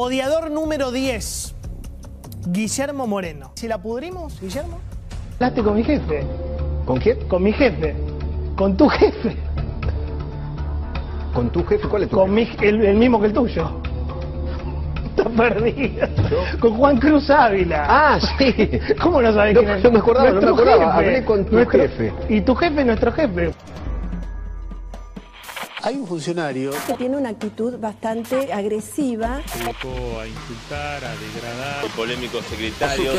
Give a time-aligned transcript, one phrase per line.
[0.00, 1.56] Odiador número 10,
[2.46, 3.50] Guillermo Moreno.
[3.56, 4.78] ¿Si la pudrimos, Guillermo?
[5.40, 6.24] Hablaste con mi jefe.
[6.86, 7.18] ¿Con quién?
[7.26, 7.96] Con mi jefe.
[8.56, 9.36] Con tu jefe.
[11.34, 11.88] ¿Con tu jefe?
[11.88, 12.56] ¿Cuál es tu Con jefe?
[12.60, 13.68] mi, el, el mismo que el tuyo.
[15.16, 16.06] Estás perdido.
[16.60, 17.86] Con Juan Cruz Ávila.
[17.88, 18.54] Ah, sí.
[19.02, 19.82] ¿Cómo no sabes No, quién es?
[19.82, 20.92] no me acordaba, no me Nuestro acordaba.
[20.94, 21.06] jefe.
[21.08, 22.12] Hablé con tu Nuestro- jefe.
[22.28, 23.50] Y tu jefe es nuestro jefe.
[25.88, 29.40] Hay un funcionario que tiene una actitud bastante agresiva.
[29.46, 31.86] Se dedicó a insultar, a degradar.
[31.96, 33.10] polémico secretario.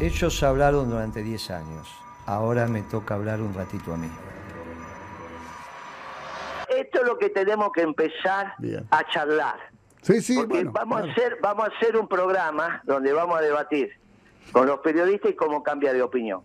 [0.00, 1.86] Ellos hablaron durante 10 años.
[2.24, 4.08] Ahora me toca hablar un ratito a mí.
[6.74, 8.86] Esto es lo que tenemos que empezar Bien.
[8.90, 9.56] a charlar.
[10.00, 10.72] Sí, sí, Porque bueno.
[10.72, 11.08] vamos, claro.
[11.10, 13.90] a hacer, vamos a hacer un programa donde vamos a debatir
[14.50, 16.42] con los periodistas y cómo cambia de opinión.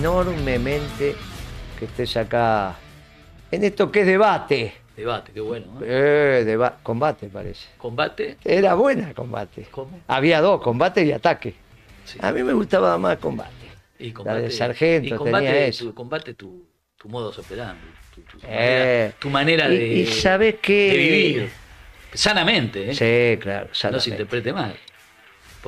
[0.00, 1.14] Enormemente
[1.78, 2.74] que estés acá
[3.50, 4.72] en esto que es debate.
[4.96, 5.66] Debate, qué bueno.
[5.82, 6.40] ¿eh?
[6.40, 7.68] Eh, deba- combate parece.
[7.76, 8.38] Combate.
[8.42, 9.66] Era buena combate.
[9.70, 10.00] ¿Cómo?
[10.08, 11.54] Había dos, combate y ataque.
[12.06, 12.18] Sí.
[12.22, 13.50] A mí me gustaba más combate.
[13.98, 14.40] Y La combate.
[14.40, 15.84] de sargento y combate, tenía eso.
[15.84, 16.64] Tu, combate tu,
[16.96, 17.84] tu modo operandi.
[18.14, 19.12] Tu, tu- Eh.
[19.12, 20.90] manera, tu manera Y- de, y ¿sabés qué?
[20.92, 21.50] de vivir.
[22.14, 22.94] Sanamente, ¿eh?
[22.94, 23.68] Sí, claro.
[23.92, 24.74] no se interprete mal.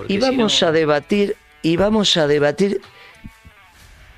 [0.08, 2.80] Y si vamos no- a debatir, y vamos a debatir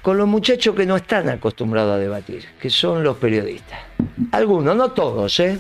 [0.04, 3.80] con los muchachos que no están acostumbrados a debatir, que son los periodistas.
[4.32, 5.58] Algunos, no todos, ¿eh?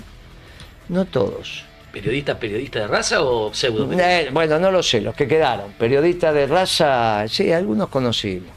[0.90, 1.64] No todos.
[1.90, 3.90] ¿Periodista, periodista de raza o pseudo?
[3.98, 5.72] Eh, bueno, no lo sé, los que quedaron.
[5.78, 8.50] Periodistas de raza, sí, algunos conocimos.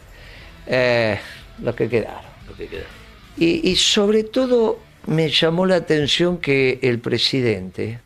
[0.65, 1.17] Eh,
[1.63, 2.31] los que quedaron.
[2.49, 2.85] Lo que queda.
[3.37, 8.01] Y, y sobre todo me llamó la atención que el presidente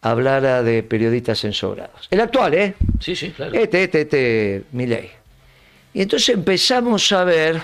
[0.00, 2.08] hablara de periodistas ensobrados.
[2.10, 2.74] El actual, ¿eh?
[2.98, 3.52] Sí, sí, claro.
[3.52, 5.21] Este, este, este, Milei.
[5.94, 7.62] Y entonces empezamos a ver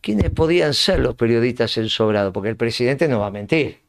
[0.00, 3.80] quiénes podían ser los periodistas ensobrados, porque el presidente no va a mentir.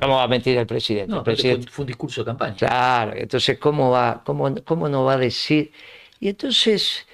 [0.00, 1.10] ¿Cómo va a mentir el presidente?
[1.10, 2.54] no, el presidente fue, fue un discurso de campaña.
[2.56, 4.22] Claro, entonces, ¿cómo va?
[4.24, 5.72] ¿Cómo, cómo no va a decir?
[6.20, 7.06] Y entonces,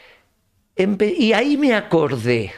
[0.76, 2.52] empe- y ahí me acordé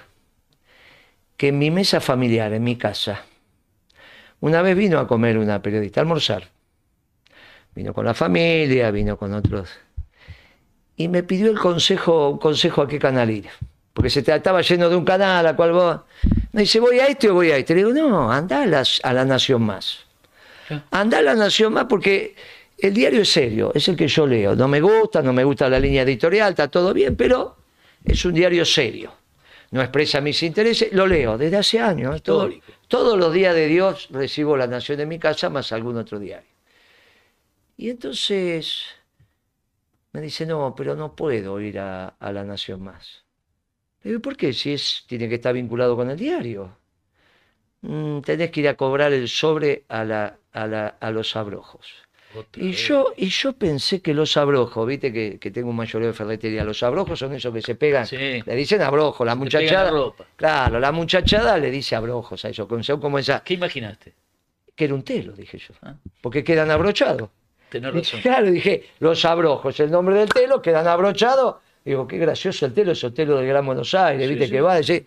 [1.36, 3.24] que en mi mesa familiar, en mi casa,
[4.40, 6.48] una vez vino a comer una periodista, a almorzar.
[7.74, 9.68] Vino con la familia, vino con otros.
[10.98, 13.46] Y me pidió el consejo, un consejo a qué canal ir.
[13.94, 16.00] Porque se estaba yendo de un canal a cual vos.
[16.52, 17.74] Me dice, ¿voy a este o voy a este?
[17.74, 20.00] Le digo, no, anda a, las- a la Nación Más.
[20.90, 22.34] Anda a la Nación Más porque
[22.76, 24.54] el diario es serio, es el que yo leo.
[24.54, 27.56] No me gusta, no me gusta la línea editorial, está todo bien, pero
[28.04, 29.12] es un diario serio.
[29.70, 32.22] No expresa mis intereses, lo leo desde hace años.
[32.22, 32.50] Todo-
[32.88, 36.48] todos los días de Dios recibo La Nación en mi casa más algún otro diario.
[37.76, 38.84] Y entonces
[40.12, 43.24] me dice, no, pero no puedo ir a, a La Nación Más.
[44.02, 44.52] Le digo, ¿por qué?
[44.52, 46.76] Si es, tiene que estar vinculado con el diario.
[47.82, 51.86] "Mm, tenés que ir a cobrar el sobre a, la, a, la- a los abrojos.
[52.34, 52.86] Otra Y vez.
[52.88, 56.62] yo, y yo pensé que los abrojos, viste que, que tengo un mayoreo de ferretería,
[56.64, 58.16] los abrojos son esos que se pegan, Sí.
[58.44, 59.84] le dicen abrojos, la Se muchachada.
[59.84, 60.26] la ropa.
[60.36, 64.12] Claro, la muchachada le dice abrojos a eso, como esa, ¿Qué imaginaste?
[64.74, 65.94] que era un telo, dije yo, Ah.
[66.20, 67.30] porque quedan abrochados.
[67.68, 68.20] Tenés Dije, razón.
[68.20, 71.56] Claro, dije, los abrojos, el nombre del telo, quedan abrochados.
[71.84, 74.52] Digo, qué gracioso el telo, esos telos del Gran Buenos Aires, Sí, viste sí.
[74.52, 75.06] que va, decir.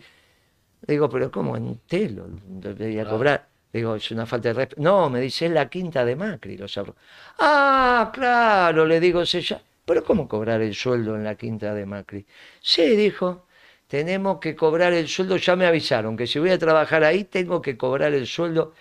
[0.87, 2.25] Digo, pero ¿cómo en telo?
[2.47, 3.17] Debería Claro.
[3.17, 3.47] cobrar.
[3.71, 4.81] Digo, es una falta de respeto.
[4.81, 7.01] No, me dice, es la quinta de Macri, los abrojos.
[7.39, 11.85] Ah, claro, le digo, se ya- pero ¿cómo cobrar el sueldo en la quinta de
[11.85, 12.25] Macri?
[12.61, 13.45] Sí, dijo,
[13.87, 17.61] tenemos que cobrar el sueldo, ya me avisaron que si voy a trabajar ahí tengo
[17.61, 18.73] que cobrar el sueldo.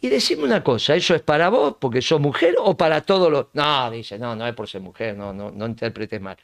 [0.00, 3.46] Y decime una cosa, ¿eso es para vos porque sos mujer o para todos los...?
[3.54, 6.36] No, dice, no, no es por ser mujer, no, no, no interpretes mal.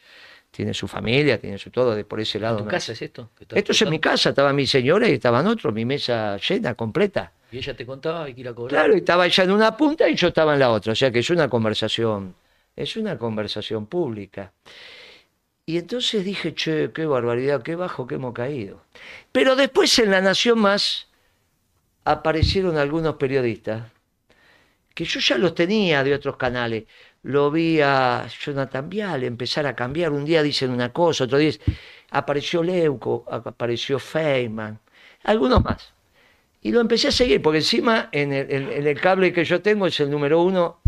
[0.50, 2.58] Tiene su familia, tiene su todo, de por ese lado.
[2.58, 2.70] ¿Tu no.
[2.70, 3.30] casa es esto?
[3.38, 7.32] Esto es en mi casa, estaba mi señora y estaban otros, mi mesa llena, completa.
[7.52, 8.70] Y ella te contaba hay que ir a cobrar.
[8.70, 11.10] Claro, y estaba ella en una punta y yo estaba en la otra, o sea
[11.10, 12.34] que es una conversación,
[12.74, 14.52] es una conversación pública.
[15.66, 18.80] Y entonces dije, che, qué barbaridad, qué bajo que hemos caído.
[19.30, 21.06] Pero después en La Nación Más
[22.12, 23.82] aparecieron algunos periodistas
[24.94, 26.84] que yo ya los tenía de otros canales.
[27.22, 30.12] Lo vi a Jonathan Vial empezar a cambiar.
[30.12, 31.52] Un día dicen una cosa, otro día
[32.10, 34.78] apareció Leuco, apareció Feynman,
[35.24, 35.92] algunos más.
[36.62, 39.62] Y lo empecé a seguir, porque encima en el, en- en el cable que yo
[39.62, 40.80] tengo es el número uno,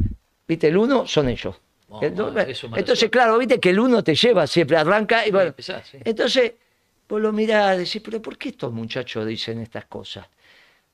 [0.49, 0.69] ¿viste?
[0.69, 1.57] El uno son ellos.
[1.89, 5.49] Oh, Entonces, claro, viste que el uno te lleva, siempre arranca y bueno.
[5.49, 5.99] empezás, sí.
[6.05, 6.53] Entonces,
[7.09, 10.27] vos lo mirás y decís, pero ¿por qué estos muchachos dicen estas cosas?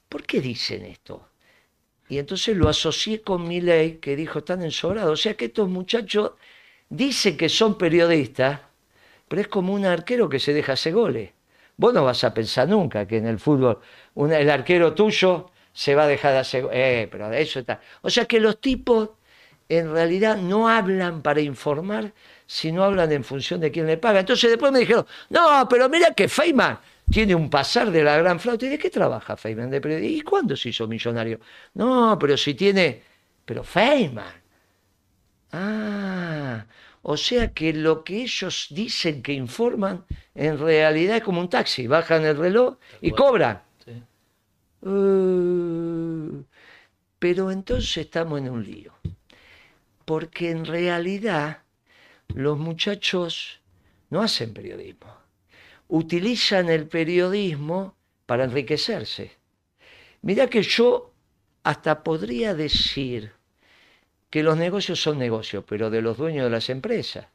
[0.09, 1.29] ¿Por qué dicen esto?
[2.09, 5.13] Y entonces lo asocié con mi ley que dijo, están ensobrados.
[5.13, 6.33] O sea que estos muchachos
[6.89, 8.61] dicen que son periodistas,
[9.29, 11.31] pero es como un arquero que se deja hacer goles.
[11.77, 13.79] Vos no vas a pensar nunca que en el fútbol
[14.17, 16.69] el arquero tuyo se va a dejar de hacer...
[16.73, 17.81] Eh, pero eso está.
[18.03, 19.11] O sea que los tipos
[19.69, 22.13] en realidad no hablan para informar,
[22.47, 24.21] sino hablan en función de quién le paga.
[24.21, 26.79] Entonces después me dijeron, no, pero mira que Feynman
[27.11, 28.67] tiene un pasar de la gran flauta.
[28.67, 29.71] ¿Y de qué trabaja Feynman?
[29.71, 30.19] De periodista.
[30.19, 31.41] ¿Y cuándo se hizo millonario?
[31.75, 33.03] No, pero si tiene...
[33.45, 34.35] Pero Feynman.
[35.53, 36.67] Ah,
[37.03, 41.87] o sea que lo que ellos dicen que informan, en realidad es como un taxi.
[41.87, 43.63] Bajan el reloj y cobran.
[43.85, 44.03] Sí.
[44.87, 46.45] Uh,
[47.19, 48.93] pero entonces estamos en un lío.
[50.05, 51.63] Porque en realidad
[52.35, 53.61] los muchachos
[54.11, 55.18] no hacen periodismo.
[55.89, 57.97] Utilizan el periodismo
[58.27, 59.33] para enriquecerse.
[60.23, 61.13] Mirá que yo
[61.63, 63.33] hasta podría decir
[64.31, 67.27] que los negocios son negocios, pero de los dueños de las empresas.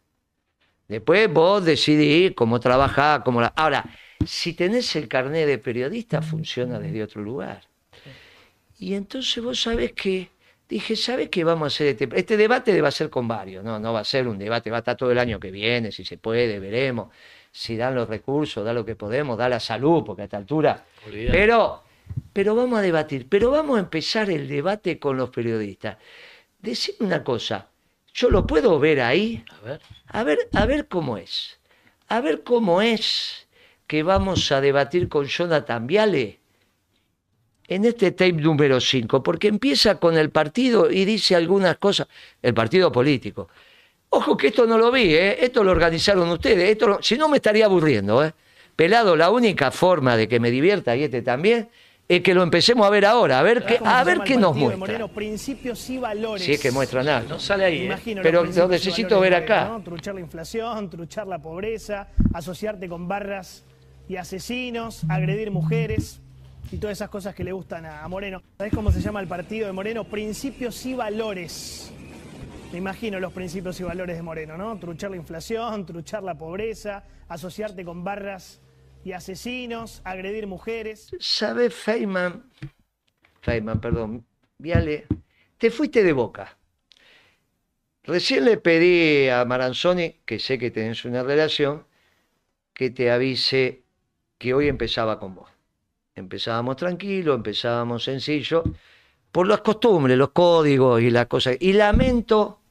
[0.88, 3.48] Después vos decidís cómo trabajar, cómo la...
[3.48, 3.84] Ahora,
[4.26, 7.62] si tenés el carnet de periodista, funciona desde otro lugar.
[8.78, 10.30] Y entonces vos sabés que,
[10.68, 11.88] dije, ¿sabés qué vamos a hacer?
[11.88, 13.80] Este, este debate va a ser con varios, ¿no?
[13.80, 16.04] no va a ser un debate, va a estar todo el año que viene, si
[16.04, 17.10] se puede, veremos,
[17.54, 20.84] si dan los recursos, da lo que podemos, da la salud, porque a esta altura...
[21.06, 21.38] Olvidate.
[21.38, 21.84] Pero,
[22.34, 25.98] pero vamos a debatir, pero vamos a empezar el debate con los periodistas.
[26.60, 27.70] Decime una cosa,
[28.12, 29.46] ¿yo lo puedo ver ahí?
[29.62, 29.82] A ver.
[30.08, 31.60] A ver, a ver cómo es.
[32.08, 33.48] A ver cómo es
[33.86, 36.40] que vamos a debatir con Jonathan Viale
[37.68, 42.08] en este tape número 5, porque empieza con el partido y dice algunas cosas,
[42.42, 43.50] el partido político.
[44.16, 45.44] Ojo que esto no lo vi, ¿eh?
[45.44, 48.24] esto lo organizaron ustedes, esto lo- si no me estaría aburriendo.
[48.24, 48.32] ¿eh?
[48.76, 51.68] Pelado, la única forma de que me divierta y este también
[52.08, 54.42] es que lo empecemos a ver ahora, a ver qué, ¿Cómo a ver qué el
[54.42, 54.98] nos partido de muestra.
[55.00, 56.44] Moreno, principios y valores.
[56.46, 57.30] Si es que muestran algo.
[57.30, 58.16] No sale ahí, ¿eh?
[58.22, 59.80] Pero lo necesito ver acá.
[59.84, 63.64] Truchar la inflación, truchar la pobreza, asociarte con barras
[64.10, 66.20] y asesinos, agredir mujeres
[66.72, 68.42] y todas esas cosas que le gustan a, a Moreno.
[68.58, 70.04] ¿Sabés cómo se llama el partido de Moreno?
[70.04, 71.93] Principios y valores.
[72.74, 74.76] Me imagino los principios y valores de Moreno, ¿no?
[74.80, 78.62] Truchar la inflación, truchar la pobreza, asociarte con barras
[79.06, 81.12] y asesinos, agredir mujeres.
[81.20, 82.50] ¿Sabes, Feynman?
[83.42, 84.26] Feynman, perdón.
[84.58, 85.06] Viale,
[85.60, 86.58] te fuiste de boca.
[88.06, 91.86] Recién le pedí a Maranzoni, que sé que tenés una relación,
[92.74, 93.84] que te avise
[94.40, 95.52] que hoy empezaba con vos.
[96.16, 98.64] Empezábamos tranquilo, empezábamos sencillo,
[99.32, 101.56] por las costumbres, los códigos y las cosas.
[101.60, 102.62] Y lamento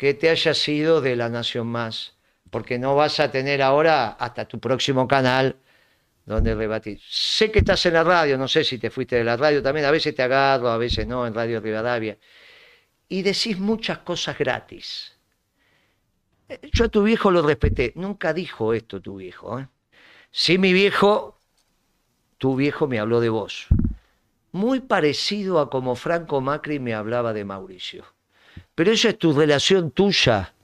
[0.00, 2.14] que te hayas sido de la Nación Más,
[2.48, 5.56] porque no vas a tener ahora hasta tu próximo canal
[6.24, 6.98] donde rebatir.
[7.06, 9.84] Sé que estás en la radio, no sé si te fuiste de la radio también,
[9.84, 12.16] a veces te agarro, a veces no, en Radio Rivadavia,
[13.10, 15.18] y decís muchas cosas gratis.
[16.48, 19.58] Eh, Yo a tu viejo lo respeté, nunca dijo esto tu viejo.
[19.58, 19.68] ¿eh?
[20.30, 21.38] Sí, mi viejo,
[22.38, 23.66] tu viejo me habló de vos.
[24.52, 28.06] Muy parecido a como Franco Macri me hablaba de Mauricio.
[28.80, 30.54] Pero esa es tu relación tuya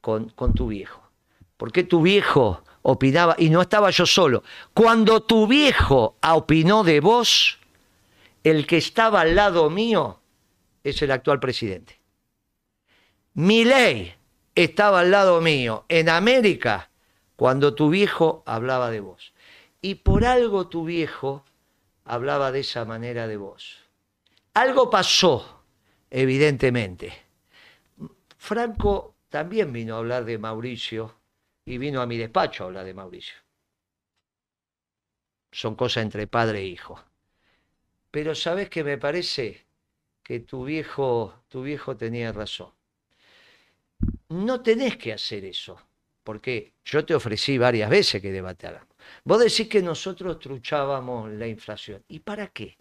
[0.00, 1.00] con, con tu viejo.
[1.56, 4.42] Porque tu viejo opinaba, y no estaba yo solo.
[4.74, 7.60] Cuando tu viejo opinó de vos,
[8.42, 10.18] el que estaba al lado mío
[10.82, 12.00] es el actual presidente.
[13.34, 14.12] Mi ley
[14.56, 16.90] estaba al lado mío en América
[17.36, 19.32] cuando tu viejo hablaba de vos.
[19.80, 21.44] Y por algo tu viejo
[22.06, 23.76] hablaba de esa manera de vos.
[24.52, 25.62] Algo pasó,
[26.10, 27.21] evidentemente.
[28.42, 31.14] Franco también vino a hablar de Mauricio
[31.64, 33.36] y vino a mi despacho a hablar de Mauricio.
[35.52, 37.00] Son cosas entre padre e hijo.
[38.10, 39.64] Pero sabes que me parece
[40.24, 42.72] que tu viejo, tu viejo tenía razón.
[44.30, 45.80] No tenés que hacer eso,
[46.24, 48.88] porque yo te ofrecí varias veces que debatáramos.
[49.22, 52.02] Vos decís que nosotros truchábamos la inflación.
[52.08, 52.76] ¿Y para qué?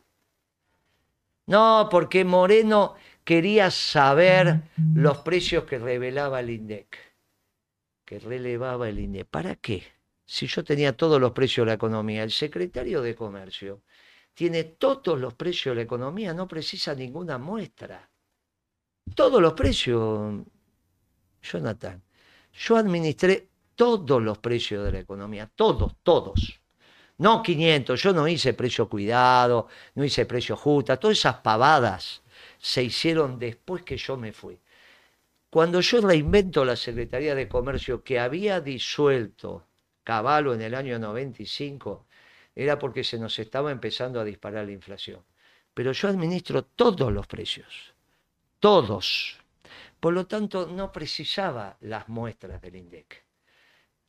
[1.46, 4.62] No, porque Moreno quería saber
[4.96, 6.98] los precios que revelaba el INDEC,
[8.06, 9.28] que relevaba el INDEC.
[9.28, 9.84] ¿Para qué?
[10.25, 13.84] Si yo tenía todos los precios de la economía, el secretario de Comercio
[14.34, 18.10] tiene todos los precios de la economía, no precisa ninguna muestra.
[19.13, 20.44] Todos los precios,
[21.42, 22.01] Jonathan.
[22.54, 26.60] Yo administré todos los precios de la economía, todos, todos.
[27.18, 32.22] No 500, yo no hice precio cuidado, no hice precio justa, todas esas pavadas
[32.62, 34.60] se hicieron después que yo me fui.
[35.50, 39.65] Cuando yo reinvento la Secretaría de Comercio que había disuelto
[40.03, 42.06] Caballo en el año 95,
[42.56, 45.24] era porque se nos estaba empezando a disparar la inflación.
[45.74, 47.94] Pero yo administro todos los precios,
[48.60, 49.38] todos.
[50.00, 53.24] Por lo tanto, no precisaba las muestras del INDEC.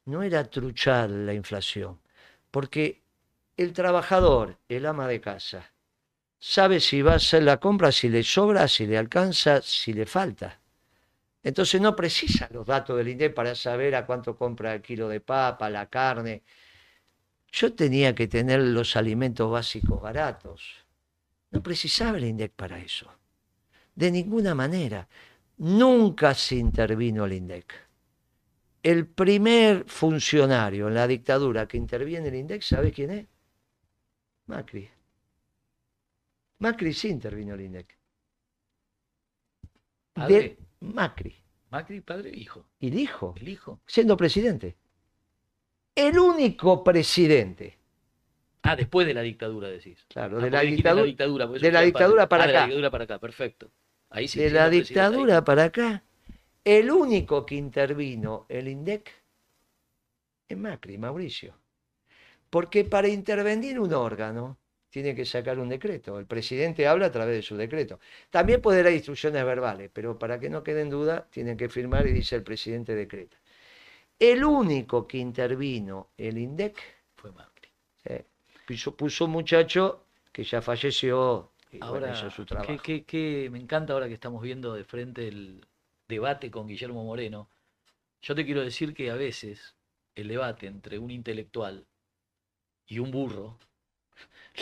[0.05, 2.01] No era truchar la inflación,
[2.51, 3.03] porque
[3.57, 5.72] el trabajador, el ama de casa,
[6.45, 10.07] sabe si va a hacer la compra, si le sobra, si le alcanza, si le
[10.07, 10.59] falta.
[11.41, 15.21] Entonces no precisa los datos del INDEC para saber a cuánto compra el kilo de
[15.21, 16.43] papa, la carne.
[17.53, 20.85] Yo tenía que tener los alimentos básicos baratos.
[21.53, 23.09] No precisaba el INDEC para eso.
[23.95, 25.07] De ninguna manera.
[25.59, 27.73] Nunca se intervino el INDEC.
[28.83, 33.27] El primer funcionario en la dictadura que interviene el INDEC, ¿sabe quién es?
[34.47, 34.91] Macri.
[36.63, 37.99] Macri sí intervino el INDEC.
[40.13, 40.35] Padre.
[40.35, 41.35] De Macri.
[41.71, 42.67] Macri, padre e hijo.
[42.81, 43.81] Y dijo, El hijo.
[43.87, 44.77] siendo presidente.
[45.95, 47.79] El único presidente.
[48.63, 50.05] Ah, después de la dictadura decís.
[50.09, 51.05] Claro, Ah, de la porque dijiste dictadura.
[51.07, 52.67] dictadura, eso de la dictadura para Ah, de la acá.
[52.67, 53.71] dictadura para acá, perfecto.
[54.11, 54.39] Ahí sí.
[54.39, 54.71] de la ahí.
[54.83, 56.05] dictadura para acá,
[56.65, 59.11] el único que intervino el INDEC
[60.49, 61.55] es Macri, Mauricio.
[62.51, 64.59] Porque para intervenir un órgano
[64.93, 66.19] tiene que sacar un decreto.
[66.19, 67.99] El presidente habla a través de su decreto.
[68.31, 72.07] También puede dar instrucciones verbales, pero para que no quede en duda, tienen que firmar
[72.07, 73.39] y dice el presidente decreta.
[74.19, 76.77] El único que intervino el INDEC
[77.17, 77.71] Fue Macri.
[78.67, 79.83] puso, puso un muchacho
[80.33, 82.83] que ya falleció y bueno, Ahora, hizo su ¿qué- trabajo.
[83.07, 85.67] qué- me encanta ahora que estamos viendo de frente el
[86.09, 87.49] debate con Guillermo Moreno.
[88.23, 89.75] Yo te quiero decir que a veces
[90.15, 91.87] el debate entre un intelectual
[92.87, 93.59] y un burro,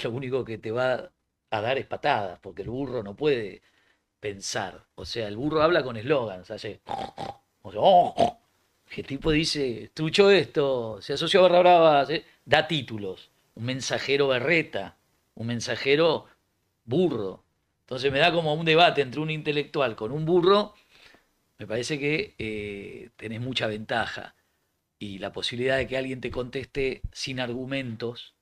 [0.04, 1.10] lo único que te va
[1.50, 3.62] a dar es patadas, porque el burro no puede
[4.20, 4.86] pensar.
[4.94, 6.80] O sea, el burro habla con eslogans, hace...
[7.62, 8.38] o sea, "Oh",
[9.06, 12.08] tipo dice, trucho esto, se asoció a Barra Brava,
[12.44, 13.30] da títulos.
[13.54, 14.96] Un mensajero berreta,
[15.34, 16.26] un mensajero
[16.84, 17.44] burro.
[17.82, 20.74] Entonces me da como un debate entre un intelectual con un burro,
[21.58, 24.34] me parece que eh, tenés mucha ventaja.
[24.98, 28.34] Y la posibilidad de que alguien te conteste sin argumentos,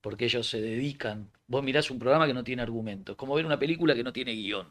[0.00, 1.30] porque ellos se dedican.
[1.46, 4.32] Vos mirás un programa que no tiene argumentos, como ver una película que no tiene
[4.32, 4.68] guion.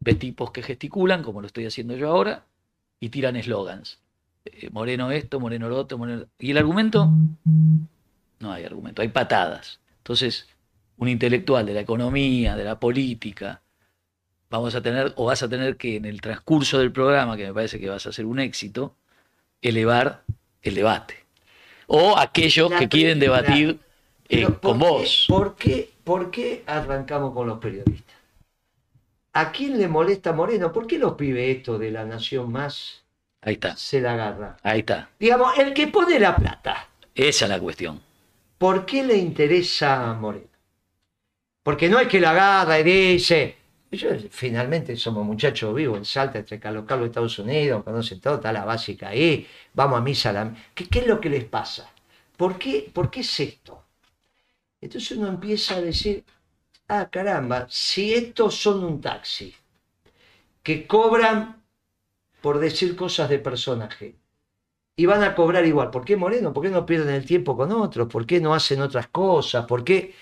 [0.00, 2.44] Ves tipos que gesticulan, como lo estoy haciendo yo ahora,
[3.00, 4.00] y tiran eslogans.
[4.44, 6.26] Eh, moreno esto, Moreno lo otro, Moreno...
[6.38, 7.10] ¿Y el argumento?
[8.38, 9.80] No hay argumento, hay patadas.
[9.98, 10.48] Entonces,
[10.98, 13.62] un intelectual de la economía, de la política,
[14.50, 17.54] vamos a tener, o vas a tener que en el transcurso del programa, que me
[17.54, 18.94] parece que vas a ser un éxito,
[19.62, 20.22] elevar
[20.62, 21.24] el debate.
[21.86, 23.78] O aquellos que quieren debatir
[24.28, 25.26] eh, con ¿por qué- vos.
[25.28, 28.14] ¿por qué, ¿Por qué arrancamos con los periodistas?
[29.32, 30.72] ¿A quién le molesta Moreno?
[30.72, 33.02] ¿Por qué los pibes esto de la nación más
[33.42, 34.56] Ahí está, se la agarra?
[34.62, 35.10] ahí está.
[35.20, 38.00] Digamos, el que pone la plata, Esa es la cuestión.
[38.58, 40.48] ¿por qué le interesa a Moreno?
[41.62, 43.56] Porque no es que la agarra y dice,
[43.90, 48.52] yo, finalmente somos muchachos vivos en Salta, entre Carlos Carlos, Estados Unidos, conocen todo, está
[48.52, 50.32] la básica ahí, vamos a misa.
[50.32, 51.90] la- ¿Qué, qué es lo que les pasa?
[52.36, 53.82] ¿Por qué, ¿Por qué es esto?
[54.80, 56.24] Entonces uno empieza a decir,
[56.88, 59.54] ah, caramba, si estos son un taxi,
[60.62, 61.64] que cobran
[62.40, 64.16] por decir cosas de personaje,
[64.96, 66.52] y van a cobrar igual, ¿por qué Moreno?
[66.52, 68.08] ¿Por qué no pierden el tiempo con otros?
[68.08, 69.66] ¿Por qué no hacen otras cosas?
[69.66, 70.14] ¿Por qué?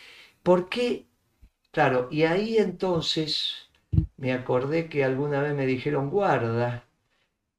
[0.43, 1.07] ¿Por qué?
[1.71, 3.69] Claro, y ahí entonces
[4.17, 6.85] me acordé que alguna vez me dijeron, guarda,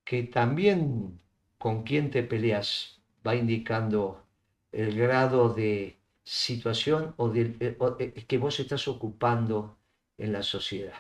[0.04, 1.20] que también
[1.58, 4.24] con quién te peleas va indicando
[4.72, 9.78] el grado de situación o, de, eh, o, eh, que vos estás ocupando
[10.18, 10.94] en la sociedad.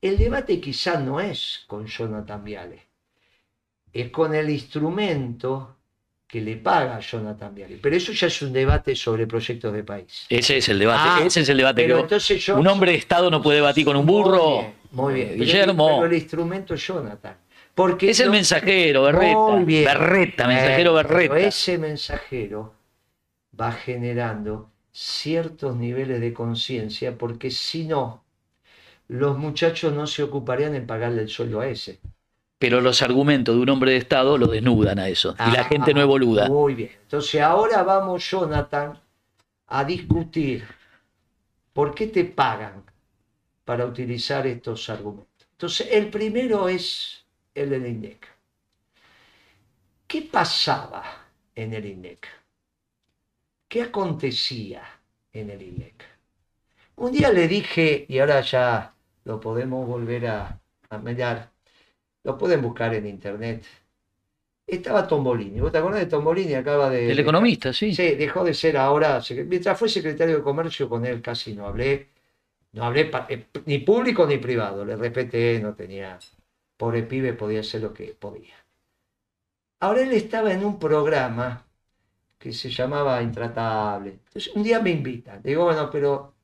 [0.00, 2.80] El debate quizá no es con Jonathan Viale,
[3.92, 5.76] es con el instrumento
[6.26, 7.78] que le paga a Jonathan Viale.
[7.82, 10.24] Pero eso ya es un debate sobre proyectos de país.
[10.30, 11.02] Ese es el debate.
[11.04, 13.56] Ah, Ese es el debate que Pero entonces yo, un hombre de Estado no puede
[13.58, 14.62] debatir con un burro.
[14.62, 15.28] Muy bien, muy bien.
[15.28, 15.86] Pero- Guillermo.
[16.00, 17.36] Pero el instrumento es Jonathan.
[17.74, 19.36] Porque Es el mensajero, Berreta.
[19.38, 19.84] Muy bien.
[19.84, 21.38] Berreta, mensajero Eh, pero Berreta.
[21.38, 22.74] ese mensajero
[23.58, 28.24] va generando ciertos niveles de conciencia, porque si no,
[29.08, 32.00] los muchachos no se ocuparían en pagarle el sueldo a ese.
[32.58, 35.34] Pero los argumentos de un hombre de Estado lo desnudan a eso.
[35.46, 36.48] y la Ah, gente no es boluda.
[36.48, 36.90] Muy bien.
[37.02, 38.98] Entonces ahora vamos, Jonathan,
[39.68, 40.64] a discutir
[41.72, 42.84] por qué te pagan
[43.64, 45.48] para utilizar estos argumentos.
[45.52, 48.28] Entonces, el primero es el del INDEC.
[50.06, 51.02] ¿Qué pasaba
[51.56, 52.28] en el INDEC?
[53.72, 54.82] ¿Qué acontecía
[55.32, 56.04] en el INDEC?
[56.96, 60.60] Un día le dije, y ahora ya lo podemos volver a,
[60.90, 61.50] a mirar,
[62.22, 63.64] lo pueden buscar en internet,
[64.66, 65.58] estaba Tombolini.
[65.58, 66.52] ¿Vos te acordás de Tombolini?
[66.52, 67.12] Acaba de...
[67.12, 67.94] El economista, sí.
[67.94, 72.10] Sí, dejó de ser ahora, mientras fue secretario de Comercio, con él casi no hablé,
[72.72, 76.18] no hablé eh, ni público ni privado, le respeté, no tenía,
[76.76, 78.54] pobre pibe, podía hacer lo que podía.
[79.80, 81.71] Ahora él estaba en un programa
[82.42, 84.10] que se llamaba Intratable.
[84.26, 86.34] Entonces, un día me invitan, digo, bueno, pero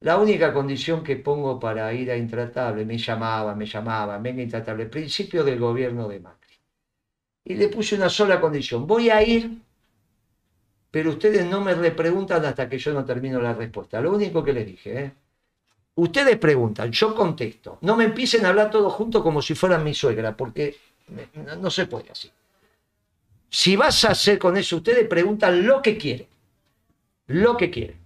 [0.00, 4.86] la única condición que pongo para ir a Intratable, me llamaban, me llamaban, venga Intratable,
[4.86, 6.54] principio del gobierno de Macri.
[7.44, 9.68] Y le puse una sola condición, voy a ir
[10.90, 14.00] pero ustedes no me repreguntan hasta que yo no termino la respuesta.
[14.00, 15.12] Lo único que les dije, ¿eh?
[15.96, 17.78] Ustedes preguntan, yo contesto.
[17.82, 20.76] No me empiecen a hablar todos juntos como si fueran mi suegra, porque
[21.60, 22.30] no se puede así.
[23.50, 26.28] Si vas a hacer con eso, ustedes preguntan lo que quieren.
[27.26, 27.98] Lo que quieren.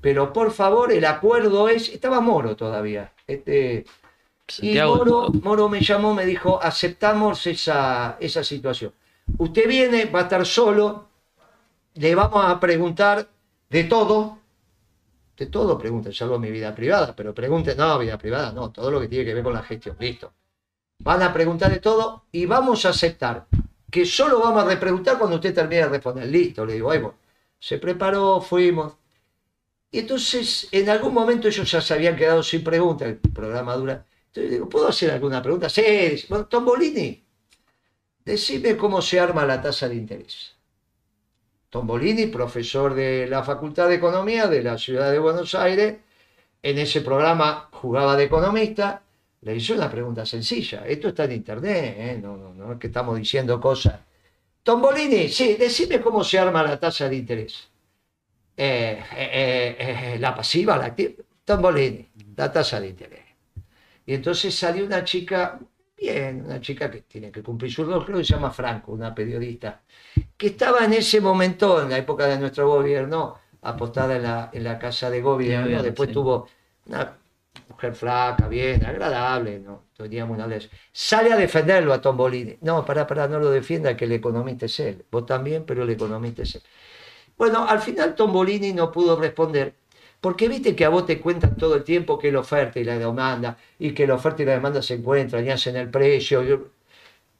[0.00, 1.88] Pero por favor, el acuerdo es.
[1.88, 3.12] Estaba Moro todavía.
[3.26, 3.84] Este,
[4.60, 8.92] y Moro, Moro me llamó, me dijo, aceptamos esa, esa situación.
[9.36, 11.08] Usted viene, va a estar solo,
[11.94, 13.28] le vamos a preguntar
[13.68, 14.38] de todo,
[15.36, 19.00] de todo pregunten, salvo mi vida privada, pero pregunten, no, vida privada, no, todo lo
[19.00, 20.32] que tiene que ver con la gestión, listo.
[21.00, 23.46] Van a preguntar de todo y vamos a aceptar
[23.90, 27.12] que solo vamos a repreguntar cuando usted termine de responder, listo, le digo, ahí voy.
[27.58, 28.94] Se preparó, fuimos.
[29.90, 34.04] Y entonces, en algún momento ellos ya se habían quedado sin pregunta, el programa dura.
[34.26, 35.68] Entonces digo, ¿puedo hacer alguna pregunta?
[35.70, 35.82] Sí,
[36.28, 37.24] bueno, Tombolini,
[38.24, 40.54] decime cómo se arma la tasa de interés.
[41.70, 45.98] Tombolini, profesor de la Facultad de Economía de la Ciudad de Buenos Aires,
[46.62, 49.02] en ese programa jugaba de economista,
[49.42, 50.86] le hizo una pregunta sencilla.
[50.86, 52.18] Esto está en internet, ¿eh?
[52.20, 54.00] no, no, no es que estamos diciendo cosas.
[54.62, 57.68] Tombolini, sí, decime cómo se arma la tasa de interés.
[58.56, 61.22] Eh, eh, la pasiva, la activa.
[61.44, 63.24] Tombolini, la tasa de interés.
[64.04, 65.58] Y entonces salió una chica,
[65.96, 69.14] bien, una chica que tiene que cumplir su rol, creo que se llama Franco, una
[69.14, 69.80] periodista,
[70.36, 74.64] que estaba en ese momento, en la época de nuestro gobierno, apostada en la, en
[74.64, 75.64] la casa de gobierno.
[75.64, 76.14] gobierno, Después sí.
[76.14, 76.48] tuvo
[76.86, 77.18] una
[77.68, 79.84] mujer flaca, bien, agradable, ¿no?
[79.96, 80.48] Teníamos una.
[80.92, 82.58] Sale a defenderlo a Tombolini.
[82.62, 85.04] No, pará, pará, no lo defienda, que el economista es él.
[85.10, 86.62] Vos también, pero el economista es él.
[87.36, 89.74] Bueno, al final Tombolini no pudo responder,
[90.20, 92.98] porque viste que a vos te cuentan todo el tiempo que la oferta y la
[92.98, 96.72] demanda, y que la oferta y la demanda se encuentran y hacen el precio.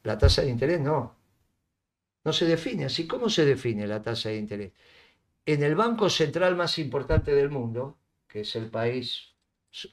[0.05, 1.17] La tasa de interés no.
[2.25, 3.07] No se define así.
[3.07, 4.73] ¿Cómo se define la tasa de interés?
[5.47, 9.28] En el banco central más importante del mundo, que es el país,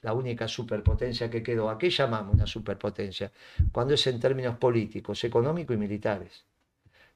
[0.02, 3.30] la única superpotencia que quedó, ¿a qué llamamos una superpotencia?
[3.72, 6.44] Cuando es en términos políticos, económicos y militares.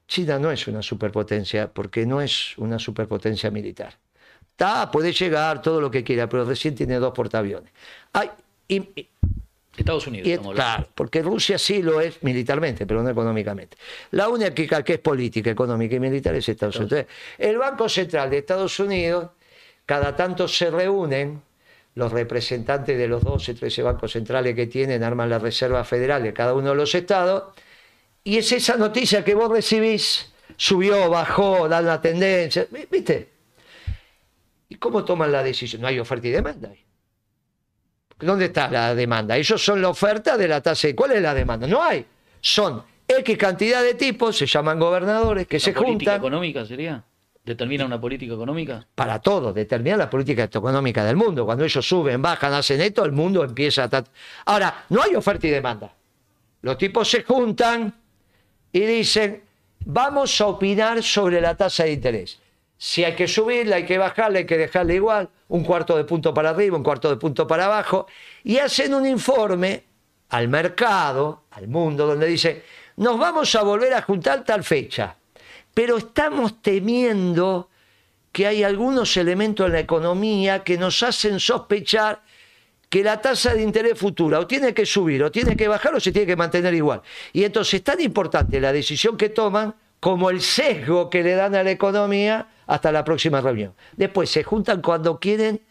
[0.07, 3.97] China no es una superpotencia porque no es una superpotencia militar.
[4.41, 7.71] Está, puede llegar todo lo que quiera, pero recién tiene dos portaaviones.
[8.13, 8.29] Ay,
[8.67, 9.09] y, y-
[9.75, 13.77] Estados Unidos, y- claro, porque Rusia sí lo es militarmente, pero no económicamente.
[14.11, 16.99] La única que es política, económica y militar es Estados Unidos.
[16.99, 19.29] Entonces, el Banco Central de Estados Unidos,
[19.85, 21.41] cada tanto se reúnen
[21.95, 26.33] los representantes de los 12, 13 bancos centrales que tienen, arman la Reserva Federal de
[26.33, 27.53] cada uno de los estados,
[28.23, 33.29] y es esa noticia que vos recibís, subió, bajó, da la tendencia, ¿vi- ¿viste?
[34.69, 35.81] ¿Y cómo toman la decisión?
[35.81, 36.69] No hay oferta y demanda.
[38.19, 39.35] ¿Dónde está la demanda?
[39.35, 40.87] Ellos son la oferta de la tasa.
[40.87, 41.67] de- ¿Cuál es la demanda?
[41.67, 42.05] No hay.
[42.39, 47.03] Son X cantidad de tipos, se llaman gobernadores, que se ¿Una política juntan económica sería?
[47.43, 48.85] ¿Determina una política económica?
[48.93, 51.43] para todo, determinar la política económica del mundo.
[51.45, 54.03] Cuando ellos suben, bajan, hacen esto, el mundo empieza a...
[54.45, 55.91] Ahora, no hay oferta y demanda.
[56.61, 57.93] Los tipos se juntan
[58.71, 59.43] y dicen,
[59.85, 62.39] vamos a opinar sobre la tasa de interés.
[62.77, 66.33] Si hay que subirla, hay que bajarla, hay que dejarla igual, un cuarto de punto
[66.33, 68.07] para arriba, un cuarto de punto para abajo,
[68.43, 69.83] y hacen un informe
[70.29, 72.61] al mercado, al mundo, donde dicen,
[72.97, 75.15] nos vamos a volver a juntar tal fecha,
[75.73, 77.69] pero estamos temiendo
[78.31, 82.21] que hay algunos elementos en la economía que nos hacen sospechar
[82.89, 85.99] que la tasa de interés futura o tiene que subir o tiene que bajar o
[85.99, 87.01] se tiene que mantener igual.
[87.31, 91.55] Y entonces es tan importante la decisión que toman como el sesgo que le dan
[91.55, 93.73] a la economía hasta la próxima reunión.
[93.95, 95.61] Después se juntan cuando quieren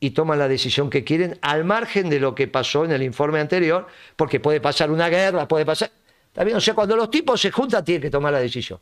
[0.00, 3.40] y toman la decisión que quieren al margen de lo que pasó en el informe
[3.40, 3.86] anterior,
[4.16, 5.90] porque puede pasar una guerra, puede pasar...
[6.26, 6.56] ¿Está bien?
[6.56, 8.80] O sea, cuando los tipos se juntan tienen que tomar la decisión.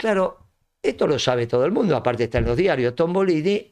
[0.00, 0.38] Claro,
[0.82, 2.94] esto lo sabe todo el mundo, aparte está en los diarios.
[2.94, 3.70] Tombolini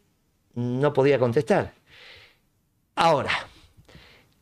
[0.56, 1.72] no podía contestar.
[2.96, 3.30] Ahora,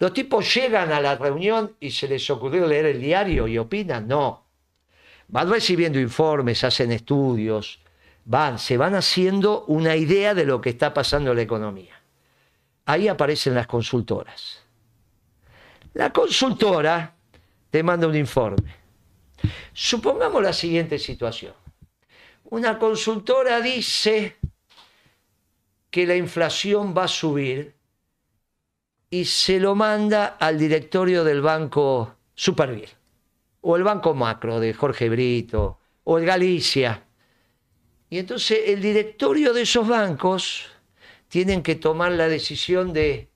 [0.01, 4.09] ¿los tipos llegan a la reunión y se les ocurrió leer el diario y opinan?
[4.09, 4.47] No.
[5.29, 7.79] Van recibiendo informes, hacen estudios,
[8.25, 12.03] van, se van haciendo una idea de lo que está pasando en la economía.
[12.87, 14.61] Ahí aparecen las consultoras.
[15.95, 17.15] La consultora
[17.71, 18.75] te manda un informe.
[19.73, 21.55] Supongamos la siguiente situación.
[22.51, 24.37] Una consultora dice
[25.91, 27.75] que la inflación va a subir
[29.11, 32.91] y se lo manda al directorio del banco Superviel,
[33.63, 37.03] o el banco Macro de Jorge Brito, o el Galicia.
[38.11, 40.67] Y entonces el directorio de esos bancos
[41.29, 43.29] tienen que tomar la decisión de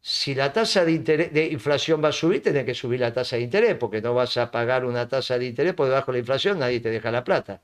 [0.00, 3.36] si la tasa de, interés- de inflación va a subir, tenés que subir la tasa
[3.36, 6.20] de interés, porque no vas a pagar una tasa de interés por debajo de la
[6.20, 7.62] inflación, nadie te deja la plata,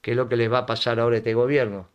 [0.00, 1.88] que es lo que les va a pasar ahora a este gobierno.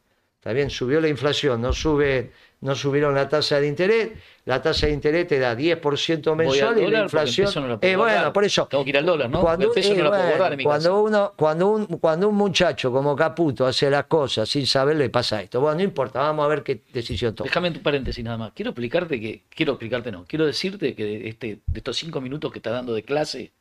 [0.45, 4.11] Está bien, subió la inflación, no, sube, no subieron la tasa de interés,
[4.45, 7.47] la tasa de interés te da 10% Voy al mensual y la inflación...
[7.47, 8.67] peso no lo puedo Eh, bueno, por eso...
[8.67, 9.41] Tengo que ir al dólar, ¿no?
[9.41, 12.35] Cuando, eh, no lo puedo bueno, guardar en mi cuando uno, cuando un, cuando un
[12.35, 15.59] muchacho como Caputo hace las cosas sin saber, le pasa esto.
[15.61, 17.47] Bueno, no importa, vamos a ver qué decisión toma.
[17.47, 18.51] Déjame un paréntesis nada más.
[18.53, 22.51] Quiero explicarte que, quiero explicarte no, quiero decirte que de, este, de estos cinco minutos
[22.51, 23.51] que está dando de clase,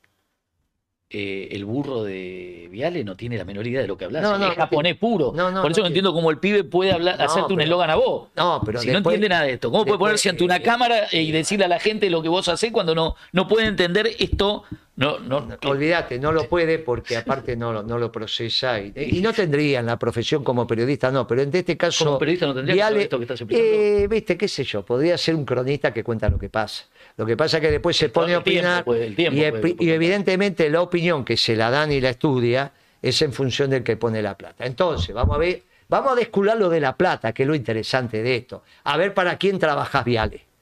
[1.10, 4.22] eh, el burro de Viale no tiene la menor idea de lo que hablas.
[4.22, 5.32] No, no, es japonés puro.
[5.34, 8.28] No, Por eso no entiendo cómo el pibe puede hablar, hacerte un eslogan a vos.
[8.36, 11.06] No, pero si no entiende nada de esto, ¿cómo puede ponerse ante una eh, cámara
[11.12, 14.64] y decirle a la gente lo que vos hacés cuando no, no puede entender esto?
[14.96, 19.20] No, no, Olvídate, no lo puede porque aparte no, lo- no lo procesa y, y
[19.20, 22.04] no tendría en la profesión como periodista, no, pero en este caso...
[22.04, 23.70] Como periodista no tendría que saber esto que estás explicando.
[23.72, 26.84] eh, viste, qué sé yo, podría ser un cronista que cuenta lo que pasa.
[27.16, 30.68] Lo que pasa es que después se pone a tiempo opinar tiempo y, y evidentemente
[30.68, 34.22] la opinión que se la dan y la estudia es en función del que pone
[34.22, 34.64] la plata.
[34.64, 38.22] Entonces, vamos a ver, vamos a descular lo de la plata, que es lo interesante
[38.22, 38.62] de esto.
[38.84, 40.53] A ver para quién trabajas, Viale.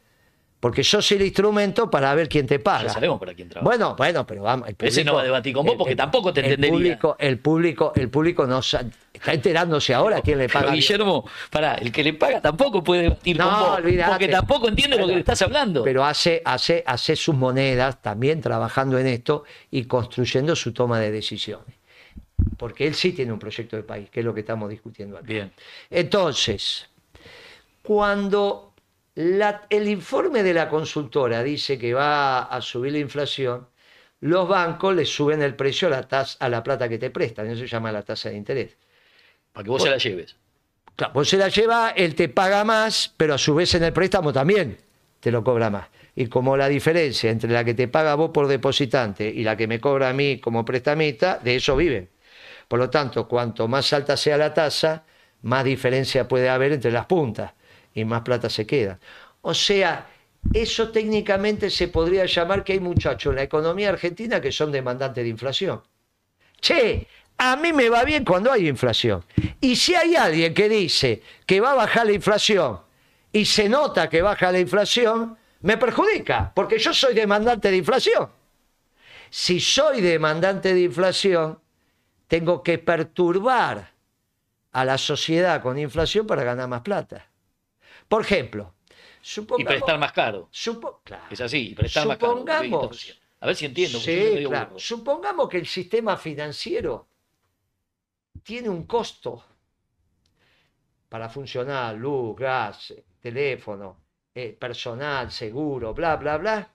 [0.63, 2.85] Porque sos el instrumento para ver quién te paga.
[2.85, 3.65] Ya sabemos para quién trabaja.
[3.69, 4.69] Bueno, bueno, pero vamos.
[4.69, 6.71] el Ese no va a debatir con vos porque tampoco te el entendería.
[6.77, 8.85] Público, el público, el público no está
[9.27, 10.73] enterándose ahora quién le Pero paga.
[10.73, 14.11] Guillermo, pará, el que le paga tampoco puede debatir No, con vos, olvídate.
[14.13, 15.83] porque tampoco entiende lo que le estás hablando.
[15.83, 21.11] Pero hace, hace, hace sus monedas también trabajando en esto y construyendo su toma de
[21.11, 21.75] decisiones.
[22.57, 25.27] Porque él sí tiene un proyecto de país, que es lo que estamos discutiendo aquí.
[25.27, 25.53] Bien.
[25.91, 26.89] Entonces,
[27.83, 28.72] cuando
[29.15, 33.69] la- el informe de la consultora dice que va a subir la inflación,
[34.21, 37.49] los bancos le suben el precio a la, tasa, a la plata que te prestan,
[37.49, 38.77] eso se llama la tasa de interés.
[39.53, 40.37] Para que vos se la lleves.
[40.97, 43.93] Claro, vos se la lleva, él te paga más, pero a su vez en el
[43.93, 44.79] préstamo también
[45.21, 45.89] te lo cobra más.
[46.15, 49.67] Y como la diferencia entre la que te paga vos por depositante y la que
[49.67, 52.11] me cobra a mí como prestamista, de eso viven.
[52.69, 55.05] Por lo tanto, cuanto más alta sea la tasa,
[55.43, 57.53] más diferencia puede haber entre las puntas
[57.95, 58.99] y más plata se queda.
[59.43, 60.07] O sea,
[60.53, 65.23] eso técnicamente se podría llamar que hay muchachos en la economía argentina que son demandantes
[65.23, 65.83] de inflación.
[66.61, 67.07] Che,
[67.39, 69.25] a mí me va bien cuando hay inflación.
[69.61, 72.81] Y si hay alguien que dice que va a bajar la inflación
[73.33, 78.29] y se nota que baja la inflación, me perjudica, porque yo soy demandante de inflación.
[79.31, 81.59] Si soy demandante de inflación,
[82.29, 83.93] tengo que perturbar
[84.73, 87.32] a la sociedad con inflación para ganar más plata.
[88.13, 89.73] Por ejemplo, Y supongamos...
[89.73, 90.49] prestar más caro.
[90.53, 91.25] supo- claro.
[91.31, 92.33] Es así, y prestar más caro.
[92.33, 93.99] Supongamos- Sí, entonces, a ver si entiendo.
[93.99, 94.79] Sí, claro.
[94.79, 97.09] Supongamos que el sistema financiero
[98.43, 99.43] tiene un costo
[101.09, 103.97] para funcionar, luz, gas, teléfono,
[104.35, 106.69] eh, personal, seguro, bla, bla, bla,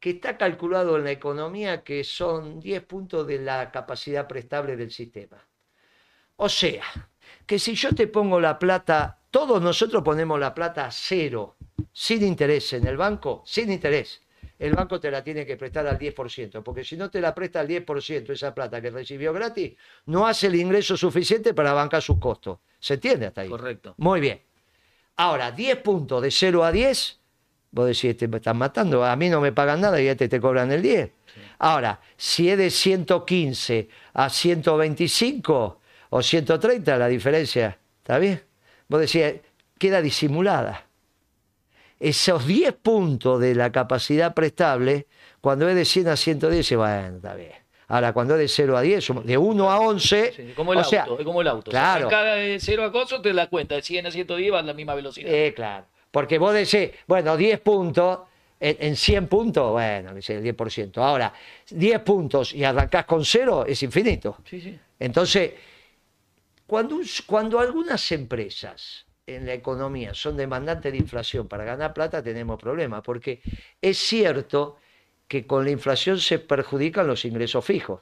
[0.00, 4.90] que está calculado en la economía que son 10 puntos de la capacidad prestable del
[4.90, 5.38] sistema.
[6.34, 6.82] O sea,
[7.46, 11.56] que si yo te pongo la plata, todos nosotros ponemos la plata a cero,
[11.92, 14.22] sin interés en el banco, sin interés.
[14.56, 17.58] El banco te la tiene que prestar al 10%, porque si no te la presta
[17.58, 19.72] al 10% esa plata que recibió gratis,
[20.06, 22.60] no hace el ingreso suficiente para bancar sus costos.
[22.78, 23.48] ¿Se entiende hasta ahí?
[23.48, 23.94] Correcto.
[23.96, 24.40] Muy bien.
[25.16, 27.18] Ahora, 10 puntos de 0 a 10,
[27.72, 30.28] vos decís, este me están matando, a mí no me pagan nada y a este
[30.28, 31.10] te cobran el 10.
[31.58, 38.53] Ahora, si es de 115 a 125 o 130, la diferencia, ¿está bien?
[38.88, 39.40] Vos decís,
[39.78, 40.86] queda disimulada.
[42.00, 45.06] Esos 10 puntos de la capacidad prestable,
[45.40, 47.52] cuando es de 100 a 110, bueno, está bien.
[47.88, 50.80] Ahora, cuando es de 0 a 10, de 1 a 11, Sí, como el o
[50.80, 51.70] auto, sea, es como el auto.
[51.70, 52.08] claro.
[52.08, 53.74] Arranca de 0 a coso, te das cuenta.
[53.76, 55.30] De 100 a 110 va a la misma velocidad.
[55.32, 55.84] Eh, claro.
[56.10, 58.20] Porque vos decís, bueno, 10 puntos,
[58.58, 60.96] en, en 100 puntos, bueno, el 10%.
[60.98, 61.32] Ahora,
[61.70, 64.38] 10 puntos y arrancás con cero es infinito.
[64.48, 64.78] Sí, sí.
[64.98, 65.52] Entonces,
[66.74, 72.20] cuando, un- cuando algunas empresas en la economía son demandantes de inflación para ganar plata,
[72.20, 73.40] tenemos problemas, porque
[73.80, 74.76] es cierto
[75.28, 78.00] que con la inflación se perjudican los ingresos fijos.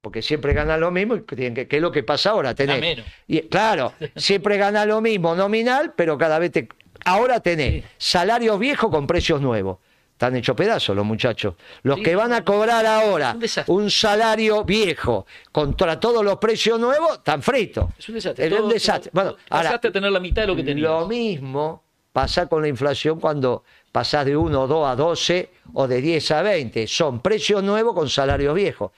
[0.00, 2.52] Porque siempre ganan lo mismo, que, que es lo que pasa ahora.
[2.52, 3.06] Tenés, menos.
[3.28, 6.68] y, claro, siempre gana lo mismo nominal, pero cada vez te...
[7.04, 9.78] Ahora tenés salarios viejos con precios nuevos.
[10.18, 11.54] Están hechos pedazos los muchachos.
[11.84, 13.36] Los Sí, que van a cobrar ahora
[13.68, 17.86] un salario viejo contra todos los precios nuevos, están fritos.
[17.96, 18.46] Es un desastre.
[18.48, 19.12] Es un desastre.
[19.12, 20.90] todo- Bueno, ahora, pasaste a tener la mitad de lo que tenías.
[20.90, 25.86] lo mismo pasa con la inflación cuando pasás de 1 o 2 a 12 o
[25.86, 26.88] de 10 a 20.
[26.88, 28.90] Son precios nuevos con salarios viejos.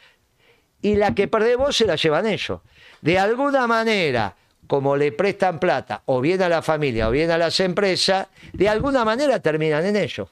[0.81, 2.61] Y la que perdés vos se la llevan ellos.
[3.03, 4.35] De alguna manera,
[4.67, 8.71] como le prestan plata o bien a la familia o bien a las empresas, de
[8.71, 10.27] alguna manera terminan en ellos.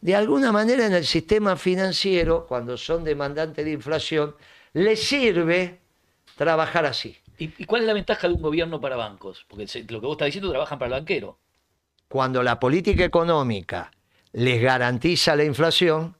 [0.00, 4.34] De alguna manera en el sistema financiero, cuando son demandantes de inflación,
[4.72, 5.80] les sirve
[6.36, 7.16] trabajar así.
[7.38, 9.44] ¿Y, y cuál es la ventaja de un gobierno para bancos?
[9.48, 11.38] Porque lo que vos estás diciendo trabajan para el banquero.
[12.08, 13.90] cuando la política económica
[14.32, 16.16] les garantiza la inflación,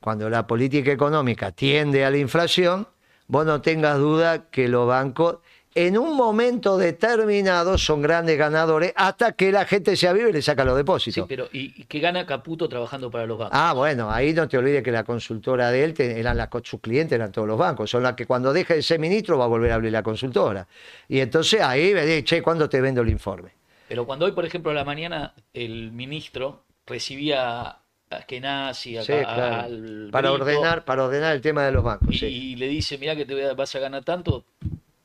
[0.00, 2.88] cuando la política económica tiende a la inflación,
[3.28, 5.38] vos no tengas duda que los bancos
[5.74, 10.42] en un momento determinado son grandes ganadores hasta que la gente se avive y le
[10.42, 11.26] saca los Sí, depósitos.
[11.28, 13.58] pero ¿y, qué gana Caputo trabajando para los bancos?
[13.58, 16.80] Ah, bueno, ahí no te olvides que la consultora de él te- eran las, sus
[16.80, 19.48] clientes eran todos los bancos, son las que cuando deje de ser ministro va a
[19.48, 20.66] volver a abrir la consultora.
[21.08, 23.50] Y entonces ahí me dice, che, ¿cuándo te vendo el informe?
[23.88, 29.12] Pero cuando hoy, por ejemplo, a la mañana el ministro recibía a Kenasi, a, Sí,
[29.12, 29.54] claro.
[29.62, 32.08] al Para ordenar, para ordenar el tema de los bancos.
[32.14, 32.26] y, sí.
[32.26, 34.44] y le dice, mira que te vas a ganar tanto,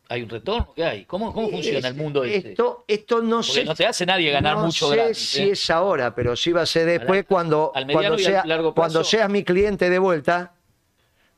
[0.10, 0.74] ¿hay un retorno?
[0.76, 1.06] ¿Qué hay?
[1.06, 2.50] ¿Cómo, cómo funciona el mundo este?
[2.52, 3.65] Esto, esto no Porque sé.
[3.65, 5.52] no te hace nadie ganar no mucho sé gratis, si ¿eh?
[5.52, 8.43] es ahora, pero sí va a ser después cuando, cuando, sea,
[8.74, 10.54] cuando seas mi cliente de vuelta.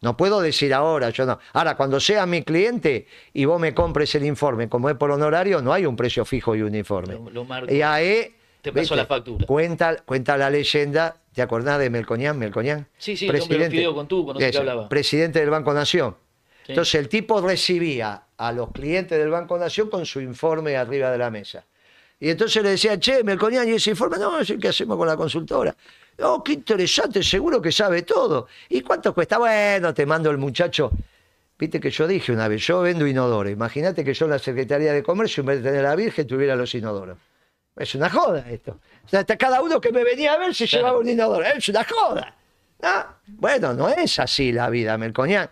[0.01, 1.39] No puedo decir ahora, yo no.
[1.51, 5.61] Ahora, cuando seas mi cliente y vos me compres el informe, como es por honorario,
[5.61, 7.15] no hay un precio fijo y un informe.
[7.15, 7.73] Lo- lo marco.
[7.73, 9.45] Y ahí, Te pasó la factura.
[9.45, 12.39] Cuenta, cuenta la leyenda, ¿te acordás de Melcoñán?
[12.39, 12.87] Melcoñán.
[12.97, 14.87] Sí, sí, fideos con tubo, no sé qué hablaba.
[14.87, 16.15] Presidente del Banco Nación.
[16.69, 16.73] Sí.
[16.73, 21.17] Entonces el tipo recibía a los clientes del Banco Nación con su informe arriba de
[21.17, 21.65] la mesa.
[22.19, 24.19] Y entonces le decía, che, Melconian, ¿y ese informe?
[24.19, 25.75] No, es el que hacemos con la consultora.
[26.21, 28.45] Oh, qué interesante, seguro que sabe todo.
[28.69, 29.39] ¿Y cuánto cuesta?
[29.39, 30.91] Bueno, te mando el muchacho.
[31.57, 33.51] Viste que yo dije una vez, yo vendo inodoros.
[33.51, 36.27] Imagínate que yo en la Secretaría de Comercio, en vez de tener a la Virgen,
[36.27, 37.17] tuviera los inodoros.
[37.75, 38.77] Es una joda esto.
[39.05, 41.43] O sea, hasta cada uno que me venía a ver se llevaba un inodoro.
[41.43, 42.35] Es una joda.
[42.79, 43.05] ¿no?
[43.25, 45.49] Bueno, no es así la vida, Melcoñán.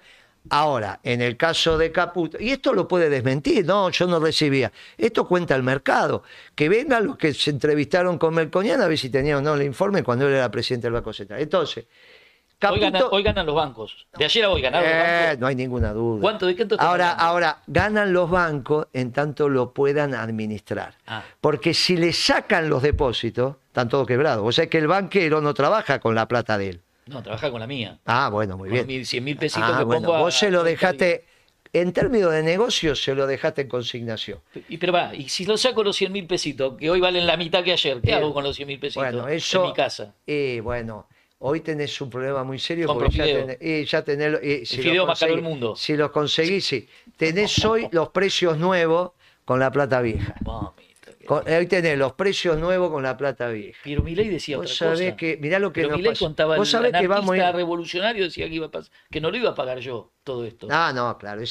[0.50, 4.72] Ahora, en el caso de Caputo, y esto lo puede desmentir, no, yo no recibía.
[4.98, 6.24] Esto cuenta el mercado.
[6.56, 9.64] Que vengan los que se entrevistaron con Melcoñán a ver si tenían o no el
[9.64, 11.40] informe cuando él era presidente del Banco Central.
[11.42, 12.82] Entonces, Hoy, Caputo.
[12.82, 14.08] ganan, hoy ganan los bancos.
[14.18, 15.40] De ayer a hoy ganaron los Eh, bancos.
[15.40, 16.22] no hay ninguna duda.
[16.22, 17.24] ¿Cuánto- de ahora, hablando?
[17.24, 20.96] ahora, ganan los bancos en tanto lo puedan administrar.
[21.06, 21.22] Ah.
[21.40, 24.44] Porque si le sacan los depósitos, están todos quebrados.
[24.44, 26.82] O sea que el banquero no trabaja con la plata de él.
[27.08, 28.00] No, trabaja con la mía.
[28.06, 28.88] Ah, bueno, muy Con bien.
[28.88, 31.26] mis 100 mil pesitos Ah, que bueno, pongo a- vos se lo dejaste,
[31.74, 34.40] en términos de negocio, se lo dejaste en consignación.
[34.70, 37.38] Y pero va, y si lo saco los 100 mil pesitos, que hoy valen la
[37.38, 38.18] mitad que ayer, ¿qué Bien.
[38.20, 39.64] hago con los 100 mil pesitos Bueno, eso.
[39.64, 40.16] en mi casa?
[40.26, 41.08] Eh, bueno,
[41.40, 44.78] hoy tenés un problema muy serio Compro porque ya tenés, eh, ya tenés- eh, si
[44.78, 45.76] El fideo más caro del mundo.
[45.76, 46.88] Si los conseguís, sí.
[47.16, 49.12] Tenés hoy los precios nuevos
[49.46, 50.36] con la plata vieja.
[50.76, 50.87] Que-
[51.28, 53.78] Con- hoy tenés los precios nuevos con la plata vieja.
[53.84, 55.18] Pero Milei decía Vos otra sabés cosa.
[55.18, 58.24] que, mirá lo que Pero nos Milei contaba Vos el que vamos a ir- revolucionario
[58.24, 60.68] decía que iba a pas- que no lo iba a pagar yo todo esto.
[60.72, 61.42] Ah, no, claro.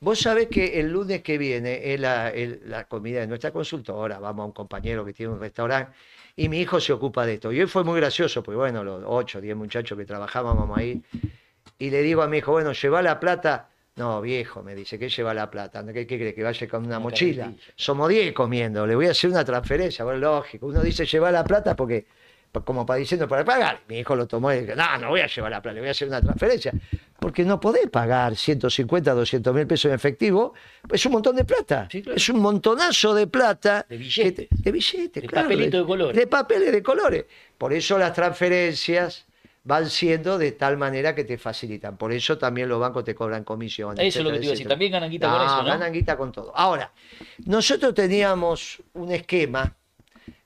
[0.00, 4.18] vos sabés que el lunes que viene es la, el- la comida de nuestra consultora.
[4.18, 5.92] Vamos a un compañero que tiene un restaurante
[6.36, 7.50] y mi hijo se ocupa de esto.
[7.52, 11.02] Y hoy fue muy gracioso, porque bueno, los 8 o 10 muchachos que trabajábamos ahí.
[11.78, 13.68] Y le digo a mi hijo, bueno, lleva la plata.
[13.96, 15.84] No, viejo, me dice, ¿qué lleva la plata?
[15.92, 16.34] ¿Qué, qué cree?
[16.34, 17.44] ¿Que vaya con una Una mochila?
[17.44, 17.72] carretilla.
[17.76, 20.02] Somos 10 comiendo, le voy a hacer una transferencia.
[20.04, 20.66] Bueno, lógico.
[20.66, 22.06] Uno dice, lleva la plata porque,
[22.64, 23.80] como para diciendo, para pagar.
[23.88, 25.88] Mi hijo lo tomó y dijo, no, no voy a llevar la plata, le voy
[25.88, 26.72] a hacer una transferencia.
[27.20, 30.54] Porque no podés pagar 150, 200 mil pesos en efectivo.
[30.90, 31.86] Es un montón de plata.
[31.92, 32.16] Sí, claro.
[32.16, 33.84] Es un montonazo de plata.
[33.90, 34.48] De billetes.
[34.48, 36.16] que- de billetes, De claro, papelito de colores.
[36.16, 37.26] De papeles de colores.
[37.58, 39.26] Por eso las transferencias
[39.64, 41.96] van siendo de tal manera que te facilitan.
[41.96, 44.04] Por eso también los bancos te cobran comisiones.
[44.04, 44.68] Eso es lo que te iba a decir.
[44.68, 45.64] También ganan guita con eso, ¿no?
[45.64, 46.52] ganan guita con todo.
[46.56, 46.92] Ahora,
[47.44, 49.76] nosotros teníamos un esquema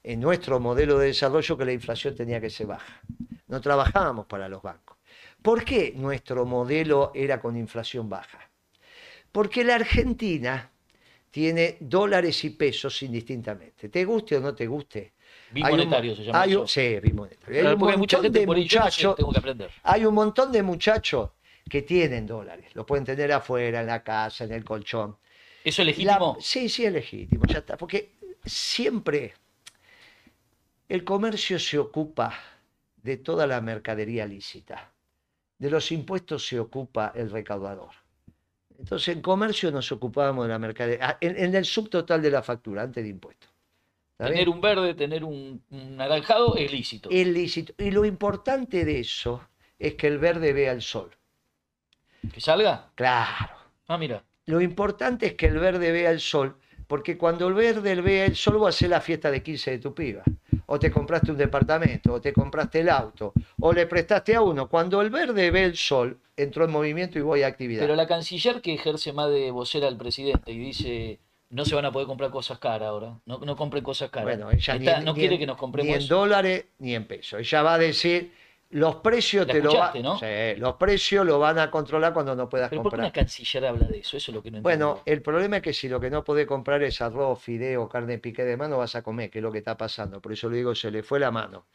[0.03, 3.01] en nuestro modelo de desarrollo que la inflación tenía que ser baja.
[3.49, 4.97] No trabajábamos para los bancos.
[5.41, 8.51] ¿Por qué nuestro modelo era con inflación baja?
[9.33, 10.71] Porque la Argentina
[11.31, 13.89] tiene dólares y pesos indistintamente.
[13.89, 15.13] Te guste o no te guste.
[15.53, 16.69] Bimonetario Hay un- se llama hay un- eso.
[16.81, 17.47] Sí, bimonetario.
[17.57, 19.71] Hay un hay mucha montón gente de muchachos tengo que aprender.
[19.83, 21.31] hay un montón de muchachos
[21.69, 22.75] que tienen dólares.
[22.75, 25.17] Los pueden tener afuera, en la casa, en el colchón.
[25.65, 26.37] ¿Eso es La- legítimo?
[26.41, 27.77] sí, sí, es legítimo, ya está.
[27.77, 28.13] Porque
[28.45, 29.35] siempre
[30.89, 32.33] el comercio se ocupa
[33.03, 34.93] de toda la mercadería lícita.
[35.59, 37.91] De los impuestos se ocupa el recaudador.
[38.79, 42.83] Entonces, en comercio nos ocupábamos de la mercadería, en, en el subtotal de la factura,
[42.83, 43.51] antes de impuestos.
[44.19, 47.11] ¿Está Tener un verde, tener un, un naranjado es lícito.
[47.11, 47.75] Es lícito.
[47.77, 49.47] Y lo importante de eso
[49.79, 51.11] es que el verde vea el sol.
[52.33, 52.91] ¿Que salga?
[52.95, 53.55] Claro.
[53.89, 54.25] Ah, mira.
[54.47, 58.37] Lo importante es que el verde vea el sol, porque cuando el verde vea el
[58.37, 60.23] sol, vos hacer la fiesta de 15 de tu piba.
[60.65, 64.69] O te compraste un departamento, o te compraste el auto, o le prestaste a uno.
[64.69, 67.83] Cuando el verde ve el sol, entró en movimiento y voy a actividad.
[67.83, 71.85] Pero la canciller que ejerce más de vocera al presidente y dice no se van
[71.85, 74.25] a poder comprar cosas caras ahora, no, no compren cosas caras.
[74.37, 76.95] Bueno, ella ni Está- no ni quiere en- que nos compremos Ni en dólares ni
[76.95, 77.41] en pesos.
[77.41, 78.33] Ella va a decir,
[78.71, 80.19] los precios La te lo va- escuchaste, ¿no?
[80.19, 83.07] Sí, los precios lo van a controlar cuando no puedas Pero ¿por qué comprar.
[83.07, 84.17] una canciller habla de eso?
[84.17, 84.87] Eso es lo que no entiendo.
[84.89, 88.19] Bueno, el problema es que si lo que no podés comprar es arroz, fideo, carne
[88.19, 90.21] piqué de mano, vas a comer, que es lo que está pasando.
[90.21, 91.67] Por eso le digo, se le fue la mano.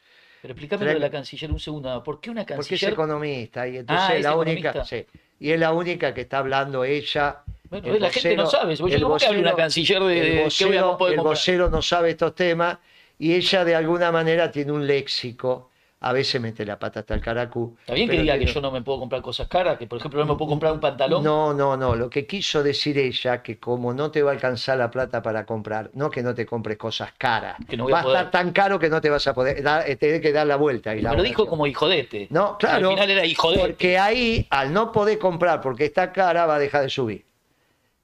[0.42, 2.02] Pero explícame lo de la canciller un segundo.
[2.02, 2.92] ¿Por qué una Porque es canciller?
[2.92, 5.06] economista y entonces Ah, es la única, sí,
[5.38, 7.42] y es la única que está hablando ella.
[7.80, 8.76] Bueno, la gente no vocero- sabe.
[8.76, 11.80] Yo el ¿Cómo que habla una vocero- canciller de, el vocero, poder el vocero no
[11.82, 12.78] sabe estos temas
[13.18, 15.70] y ella de alguna manera tiene un léxico.
[16.04, 17.76] A veces mete la pata hasta el caracú.
[17.78, 20.18] Está bien que diga que yo no me puedo comprar cosas caras, que por ejemplo
[20.18, 21.22] no me puedo comprar un pantalón.
[21.22, 21.94] No, no, no.
[21.94, 25.46] Lo que quiso decir ella, que como no te va a alcanzar la plata para
[25.46, 27.56] comprar, no que no te compres cosas caras.
[27.68, 28.16] Que no voy a va a poder.
[28.18, 30.56] estar tan caro que no te vas a poder dar, eh, tener que dar la
[30.56, 30.92] vuelta.
[30.96, 32.26] Y la Pero dijo como hijodete.
[32.30, 32.88] No, claro.
[32.88, 33.60] Al final era hijodete.
[33.60, 37.24] Porque ahí, al no poder comprar porque está cara, va a dejar de subir.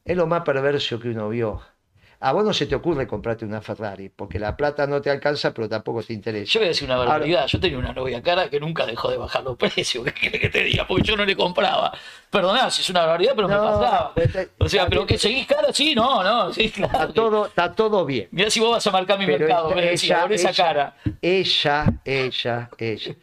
[0.08, 1.60] Es lo más perverso que uno vio.
[2.20, 5.54] A vos no se te ocurre comprarte una Ferrari, porque la plata no te alcanza,
[5.54, 6.50] pero tampoco te interesa.
[6.52, 7.46] Yo voy a decir una barbaridad.
[7.46, 10.04] Yo tenía una novia cara que nunca dejó de bajar los precios.
[10.20, 10.84] ¿Qué que te diga?
[10.84, 11.92] Porque yo no le compraba.
[12.28, 14.14] Perdoná si es una barbaridad, pero me pasaba.
[14.14, 17.12] te- O sea, está pero que seguís cara, sí, no, no, sí, Está claro.
[17.12, 18.26] todo, está todo bien.
[18.32, 20.96] Mirá si vos vas a marcar mi Pero mercado, esta- me decía, con esa cara.
[21.22, 23.14] Ella, ella, ella.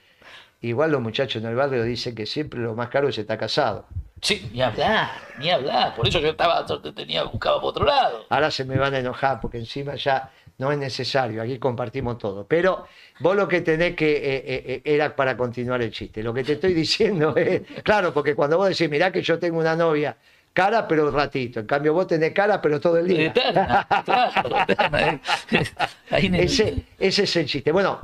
[0.62, 3.88] Igual los muchachos en el barrio dicen que siempre lo más caro es estar casado.
[4.22, 5.94] Sí, ni hablar, ni hablar.
[5.96, 8.26] Por eso yo estaba, yo tenía, buscaba por otro lado.
[8.30, 12.46] Ahora se me van a enojar porque encima ya no es necesario, aquí compartimos todo.
[12.48, 12.88] Pero
[13.20, 16.44] vos lo que tenés que, eh, eh, eh, era para continuar el chiste, lo que
[16.44, 20.16] te estoy diciendo es, claro, porque cuando vos decís, mirá que yo tengo una novia
[20.54, 23.28] cara pero un ratito, en cambio vos tenés cara pero todo el día.
[23.28, 25.22] Eterna, claro, eterna.
[26.10, 27.72] Ahí en el- Ese, ese es el chiste.
[27.74, 28.00] Bueno,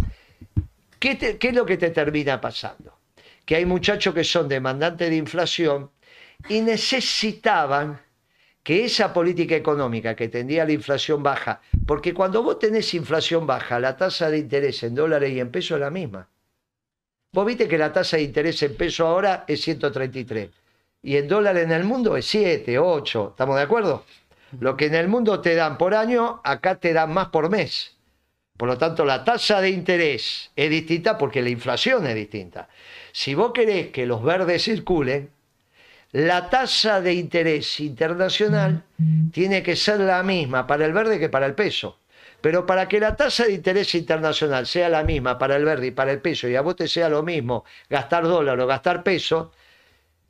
[0.99, 2.93] ¿qué, te- qué es lo que te termina pasando?
[3.45, 5.89] Que hay muchachos que son demandantes de inflación
[6.49, 8.01] y necesitaban
[8.63, 13.79] que esa política económica que tendría la inflación baja, porque cuando vos tenés inflación baja,
[13.79, 16.27] la tasa de interés en dólares y en pesos es la misma.
[17.33, 20.49] Vos viste que la tasa de interés en peso ahora es 133
[21.01, 24.05] y en dólares en el mundo es 7, 8, ¿estamos de acuerdo?
[24.59, 27.95] Lo que en el mundo te dan por año, acá te dan más por mes.
[28.57, 32.69] Por lo tanto, la tasa de interés es distinta porque la inflación es distinta.
[33.11, 35.31] Si vos querés que los verdes circulen,
[36.11, 38.83] la tasa de interés internacional
[39.31, 41.99] tiene que ser la misma para el verde que para el peso.
[42.41, 45.91] Pero para que la tasa de interés internacional sea la misma para el verde y
[45.91, 49.51] para el peso, y a vos te sea lo mismo gastar dólar o gastar peso,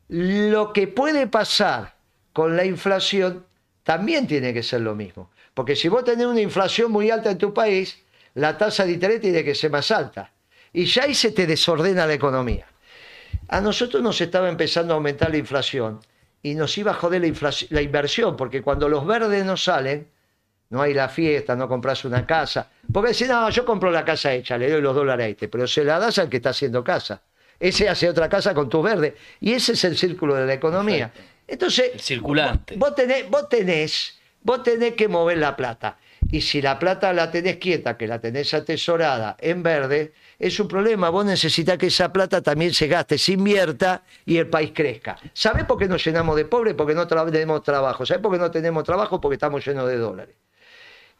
[0.09, 1.95] lo que puede pasar
[2.33, 3.45] con la inflación
[3.83, 5.31] también tiene que ser lo mismo.
[5.53, 7.97] Porque si vos tenés una inflación muy alta en tu país,
[8.35, 10.31] la tasa de interés tiene que ser más alta.
[10.73, 12.70] Y ya ahí se te desordena la economía.
[13.51, 15.99] A nosotros nos estaba empezando a aumentar la inflación
[16.41, 17.21] y nos iba a joder
[17.69, 20.07] la, inversión, porque cuando los verdes no salen,
[20.69, 22.69] no hay la fiesta, no compras una casa.
[22.93, 25.67] Porque decís, no, yo compro la casa hecha, le doy los dólares a este, pero
[25.67, 27.23] se la das al que está haciendo casa.
[27.59, 29.17] Ese hace otra casa con tu verde.
[29.41, 31.11] Y ese es el círculo de la economía.
[31.45, 32.77] Entonces, El circulante.
[32.77, 35.97] Vos tenés, vos tenés, vos tenés que mover la plata.
[36.31, 40.67] Y si la plata la tenés quieta, que la tenés atesorada en verde, es un
[40.67, 41.09] problema.
[41.09, 45.17] Vos necesitas que esa plata también se gaste, se invierta y el país crezca.
[45.33, 46.73] ¿Sabés por qué nos llenamos de pobres?
[46.73, 48.05] Porque no tenemos trabajo.
[48.07, 49.21] ¿Sabés por qué no tenemos trabajo?
[49.21, 50.35] Porque estamos llenos de dólares.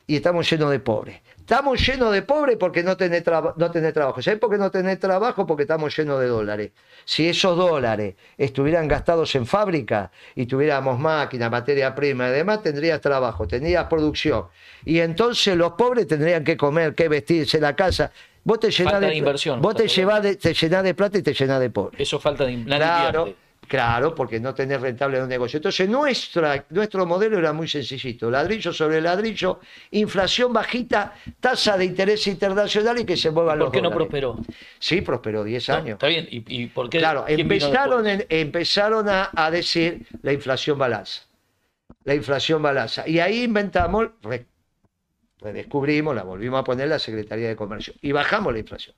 [0.08, 1.22] Y estamos llenos de pobres.
[1.38, 3.24] Estamos llenos de pobres porque no tenés,
[3.58, 4.22] no tenés trabajo.
[4.24, 5.46] ¿Sabés por qué no tenés trabajo?
[5.46, 6.72] Porque estamos llenos de dólares.
[7.06, 13.00] Si esos dólares estuvieran gastados en fábrica y tuviéramos máquina, materia prima y demás, tendrías
[13.00, 14.48] trabajo, tendrías producción.
[14.84, 18.12] Y entonces los pobres tendrían que comer, que vestirse, la casa.
[18.44, 21.18] Vos te llenás Falta de, de inversión, vos te, llevás de, te llenás de plata
[21.18, 22.00] y te llenás de pobres.
[22.02, 23.34] Eso falta de nadie Claro,
[23.68, 25.58] claro, porque no tenés rentable un negocio.
[25.58, 29.60] Entonces, nuestra, nuestro modelo era muy sencillito: ladrillo sobre ladrillo,
[29.92, 34.38] inflación bajita, tasa de interés internacional y que se muevan los ¿Por qué no prosperó?
[34.80, 35.94] Sí, prosperó 10 No, años.
[35.94, 36.28] Está bien.
[36.32, 36.98] ¿Y, y por qué?
[36.98, 41.22] Claro, empezaron, en- empezaron a, a decir la inflación balanza.
[42.04, 43.08] La inflación balanza.
[43.08, 44.08] Y ahí inventamos,
[45.42, 47.94] re- redescubrimos, la volvimos a poner la Secretaría de Comercio.
[48.02, 48.96] Y bajamos la inflación.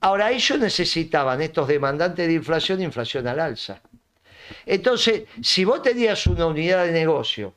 [0.00, 3.80] Ahora, ellos necesitaban, estos demandantes de inflación, inflación al alza.
[4.64, 7.54] Entonces, si vos tenías una unidad de negocio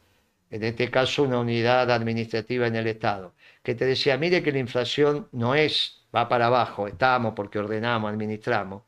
[0.52, 4.60] en este caso una unidad administrativa en el Estado, que te decía, mire que la
[4.60, 8.84] inflación no es, va para abajo, estamos porque ordenamos, administramos,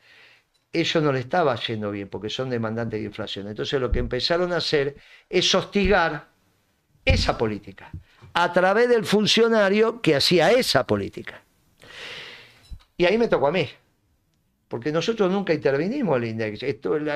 [0.73, 3.47] eso no le estaba yendo bien porque son demandantes de inflación.
[3.47, 4.95] Entonces lo que empezaron a hacer
[5.29, 6.29] es hostigar
[7.03, 7.91] esa política
[8.33, 11.41] a través del funcionario que hacía esa política.
[12.97, 13.67] Y ahí me tocó a mí,
[14.67, 16.63] porque nosotros nunca intervinimos en el INDEX.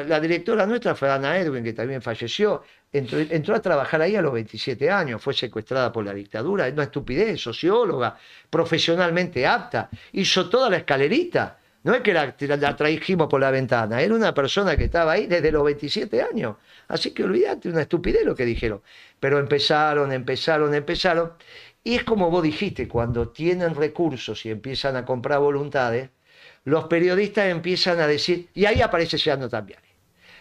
[0.07, 2.63] La directora nuestra fue Ana Edwin, que también falleció.
[2.91, 6.73] Entró, entró, a trabajar ahí a los 27 años, fue secuestrada por la dictadura, es
[6.73, 8.17] una estupidez, socióloga,
[8.49, 11.59] profesionalmente apta, hizo toda la escalerita.
[11.85, 15.27] No es que la, la, trajimos por la ventana, era una persona que estaba ahí
[15.27, 16.55] desde los 27 años.
[16.87, 18.81] Así que olvídate, una estupidez lo que dijeron.
[19.19, 21.33] Pero empezaron, empezaron, empezaron.
[21.83, 26.09] Y es como vos dijiste, cuando tienen recursos y empiezan a comprar voluntades,
[26.63, 29.85] los periodistas empiezan a decir, y ahí aparece Jonathan Viale.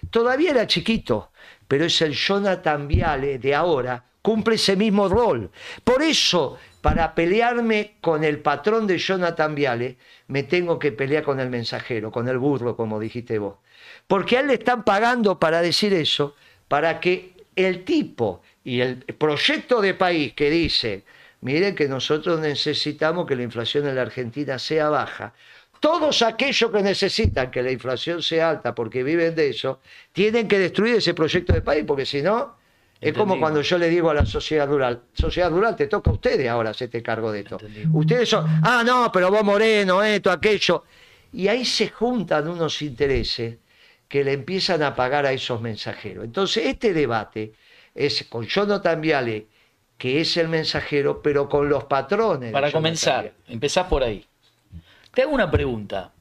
[0.09, 1.30] Todavía era chiquito,
[1.68, 5.51] pero es el Jonathan Viale de ahora, cumple ese mismo rol.
[5.84, 9.97] Por eso, para pelearme con el patrón de Jonathan Viale,
[10.28, 13.55] me tengo que pelear con el mensajero, con el burro, como dijiste vos.
[14.07, 16.35] Porque a él le están pagando para decir eso,
[16.68, 21.05] para que el tipo y el proyecto de país que dice,
[21.41, 25.32] miren que nosotros necesitamos que la inflación en la Argentina sea baja,
[25.80, 29.80] todos aquellos que necesitan que la inflación sea alta porque viven de eso,
[30.12, 32.57] tienen que destruir ese proyecto de país, porque si no,
[33.05, 36.14] es como cuando yo le digo a la sociedad rural, sociedad rural, te toca a
[36.14, 37.59] ustedes ahora hacerte cargo de esto.
[37.61, 37.90] Entendido.
[37.92, 40.84] Ustedes son, ah, no, pero vos moreno, esto, aquello.
[41.32, 43.59] Y ahí se juntan unos intereses
[44.09, 46.24] que le empiezan a pagar a esos mensajeros.
[46.24, 47.52] Entonces, este debate
[47.94, 49.48] es con Jonathan Viale,
[49.98, 52.52] que es el mensajero, pero con los patrones.
[52.52, 53.36] Para comenzar, Viale.
[53.48, 54.24] empezás por ahí.
[55.12, 56.12] Te hago una pregunta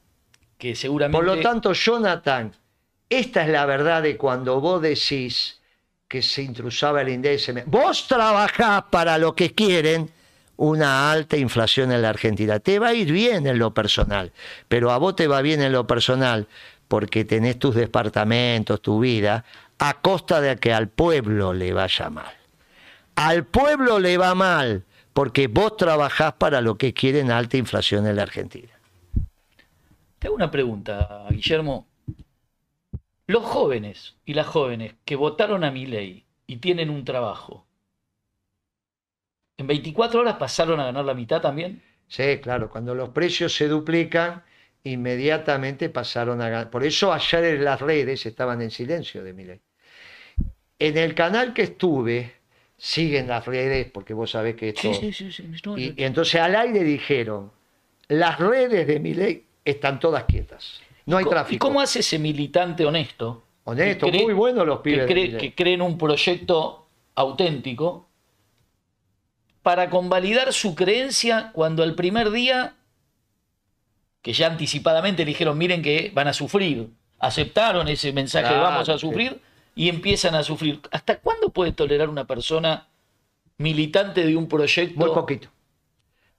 [0.58, 1.16] que seguramente.
[1.16, 2.52] Por lo tanto, Jonathan,
[3.08, 5.60] esta es la verdad de cuando vos decís
[6.08, 7.64] que se intrusaba el INDEC.
[7.66, 10.10] Vos trabajás para lo que quieren
[10.56, 12.60] una alta inflación en la Argentina.
[12.60, 14.32] Te va a ir bien en lo personal,
[14.68, 16.46] pero a vos te va bien en lo personal
[16.88, 19.44] porque tenés tus departamentos, tu vida,
[19.78, 22.32] a costa de que al pueblo le vaya mal.
[23.16, 28.16] Al pueblo le va mal porque vos trabajás para lo que quieren alta inflación en
[28.16, 28.72] la Argentina.
[30.18, 31.86] Te hago una pregunta, Guillermo.
[33.26, 37.66] Los jóvenes y las jóvenes que votaron a mi ley y tienen un trabajo,
[39.58, 41.82] ¿en 24 horas pasaron a ganar la mitad también?
[42.08, 44.42] Sí, claro, cuando los precios se duplican,
[44.84, 46.70] inmediatamente pasaron a ganar.
[46.70, 49.60] Por eso ayer en las redes estaban en silencio de mi ley.
[50.78, 52.32] En el canal que estuve,
[52.76, 55.10] siguen las redes, porque vos sabés que esto...
[55.12, 55.32] sí, sí.
[55.32, 55.42] sí.
[55.64, 57.52] No, Y, y entonces al aire dijeron,
[58.08, 60.83] las redes de mi ley están todas quietas.
[61.06, 61.66] No hay ¿Y tráfico.
[61.66, 63.44] cómo hace ese militante honesto?
[63.64, 65.06] Honesto, que cree- muy bueno los que, pibes.
[65.06, 68.08] de cree- que creen un proyecto auténtico
[69.62, 72.74] para convalidar su creencia cuando el primer día,
[74.22, 78.88] que ya anticipadamente le dijeron, miren que van a sufrir, aceptaron ese mensaje de vamos
[78.88, 79.40] a sufrir
[79.74, 80.80] y empiezan a sufrir.
[80.90, 82.88] ¿Hasta cuándo puede tolerar una persona
[83.56, 84.98] militante de un proyecto?
[85.00, 85.48] Muy poquito.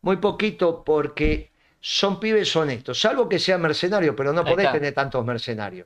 [0.02, 1.50] Muy poquito porque
[1.88, 4.80] son pibes honestos, salvo que sea mercenario, pero no Ahí podés está.
[4.80, 5.86] tener tantos mercenarios.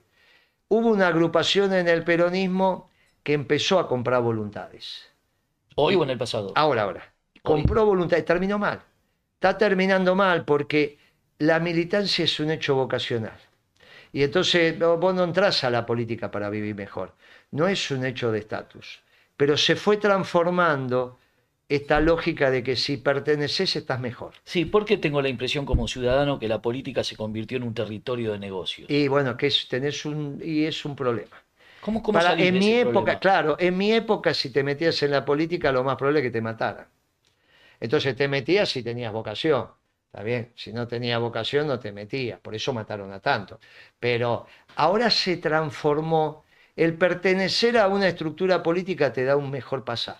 [0.70, 2.90] Hubo una agrupación en el peronismo
[3.22, 5.10] que empezó a comprar voluntades.
[5.76, 6.54] Hoy o en el pasado.
[6.56, 7.14] Ahora, ahora.
[7.44, 8.82] Compró voluntades, terminó mal.
[9.34, 10.98] Está terminando mal porque
[11.40, 13.38] la militancia es un hecho vocacional.
[14.14, 17.14] Y entonces vos no entras a la política para vivir mejor.
[17.52, 19.02] No es un hecho de estatus.
[19.36, 21.19] Pero se fue transformando
[21.70, 24.34] esta lógica de que si perteneces estás mejor.
[24.44, 28.32] Sí, porque tengo la impresión como ciudadano que la política se convirtió en un territorio
[28.34, 28.90] de negocios.
[28.90, 31.38] Y bueno, que es, tenés un, y es un problema.
[31.80, 33.20] ¿Cómo, cómo Para- en mi época, problema?
[33.20, 36.32] claro, en mi época si te metías en la política lo más probable es que
[36.32, 36.88] te mataran.
[37.80, 39.68] Entonces te metías si tenías vocación.
[40.08, 43.60] Está bien, si no tenías vocación no te metías, por eso mataron a tanto.
[44.00, 46.46] Pero ahora se transformó,
[46.76, 50.18] el pertenecer a una estructura política te da un mejor pasar,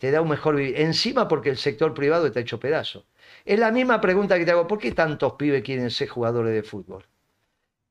[0.00, 0.80] te da un mejor vivir.
[0.80, 3.06] Encima porque el sector privado está hecho pedazo.
[3.44, 6.62] Es la misma pregunta que te hago, ¿por qué tantos pibes quieren ser jugadores de
[6.64, 7.04] fútbol?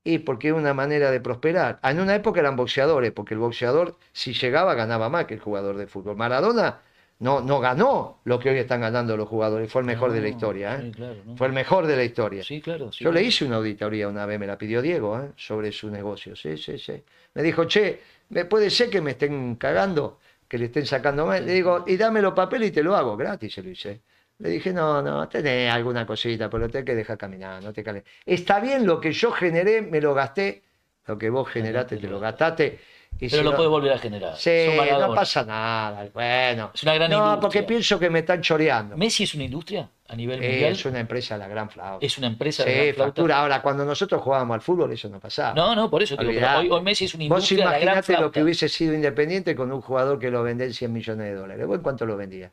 [0.04, 1.78] Y porque es una manera de prosperar.
[1.82, 5.40] Ah, En una época eran boxeadores, porque el boxeador, si llegaba, ganaba más que el
[5.40, 6.16] jugador de fútbol.
[6.16, 6.80] Maradona
[7.18, 10.28] no, no ganó lo que hoy están ganando los jugadores, fue el mejor de la
[10.28, 10.76] historia.
[10.76, 10.84] ¿eh?
[10.86, 11.36] sí, claro, ¿no?
[11.36, 12.42] Fue el mejor de la historia.
[12.42, 12.90] Sí, claro.
[12.92, 15.32] sí, Yo le hice una auditoría una vez, me la pidió Diego, ¿eh?
[15.36, 16.34] sobre su negocio.
[16.34, 17.02] Sí, sí, sí.
[17.34, 18.00] Me dijo, che,
[18.30, 20.18] ¿me puede ser que me estén cagando,
[20.50, 21.40] que le estén sacando más?
[21.42, 24.02] Le digo, y dame los papeles y te lo hago, gratis se lo hice.
[24.38, 27.84] Le dije, no, no, tenés alguna cosita, pero te hay que dejar caminar, no te
[27.84, 28.02] cales.
[28.26, 30.64] Está bien lo que yo generé, me lo gasté,
[31.06, 32.80] lo que vos generaste, te lo gastaste.
[33.18, 34.36] Pero si lo no- puede volver a generar.
[34.36, 34.50] Sí,
[34.98, 36.08] no pasa nada.
[36.14, 36.70] Bueno.
[36.74, 37.40] Es una gran no, industria.
[37.40, 38.96] porque pienso que me están choreando.
[38.96, 40.72] ¿Messi es una industria a nivel mundial?
[40.72, 42.04] es una empresa la gran flauta.
[42.04, 43.12] Es una empresa de Sí, gran flauta.
[43.12, 43.38] factura.
[43.40, 45.52] Ahora, cuando nosotros jugábamos al fútbol, eso no pasaba.
[45.54, 47.64] No, no, por eso te digo, pero hoy, hoy Messi es una Vos industria de
[47.64, 50.72] la gran imaginate lo que hubiese sido Independiente con un jugador que lo vende en
[50.72, 51.66] 100 millones de dólares.
[51.66, 52.50] ¿Vos en cuánto lo vendía?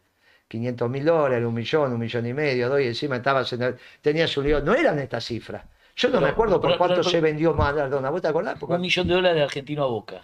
[0.49, 3.76] 500 mil dólares, un millón, un millón y medio, dos, y encima estabas en el,
[4.01, 4.62] tenías un lío.
[4.62, 5.64] No eran estas cifras.
[5.98, 8.10] Yo no Pero- me acuerdo por pero- cuánto pero- se vendió Maradona.
[8.12, 8.62] ¿Vos te acordás?
[8.62, 10.22] Un millón de dólares de argentino a Boca.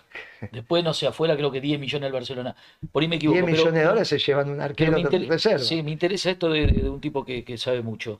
[0.51, 2.55] Después, no sé, afuera creo que 10 millones al Barcelona.
[2.91, 3.33] Por ahí me equivoco.
[3.37, 5.59] 10 pero- millones de dólares se llevan un arquero de reserva.
[5.59, 8.19] Sí, me interesa esto de, de un tipo que, que sabe mucho.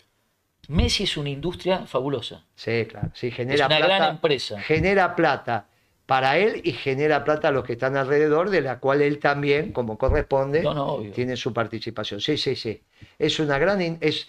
[0.69, 2.43] Messi es una industria fabulosa.
[2.55, 3.09] Sí, claro.
[3.13, 3.85] Sí, genera Es una plata.
[3.97, 4.59] gran empresa.
[4.61, 5.67] Genera plata
[6.07, 9.71] para él y genera plata a los que están alrededor, de la cual él también,
[9.73, 11.11] como corresponde, No, no, obvio.
[11.11, 12.19] tiene su participación.
[12.19, 12.81] Sí, sí, sí.
[13.19, 13.79] Es una gran.
[14.01, 14.27] es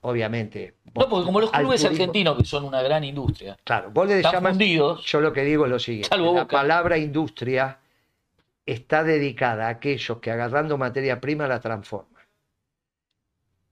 [0.00, 0.74] Obviamente.
[0.94, 4.16] No, porque como los clubes turismo- argentinos, que son una gran industria, Claro, vos le
[4.16, 4.52] están llamas.
[4.52, 5.04] fundidos.
[5.04, 6.46] Yo lo que digo es lo siguiente: la Boca.
[6.48, 7.78] palabra industria
[8.66, 12.22] está dedicada a aquellos que agarrando materia prima la transforman.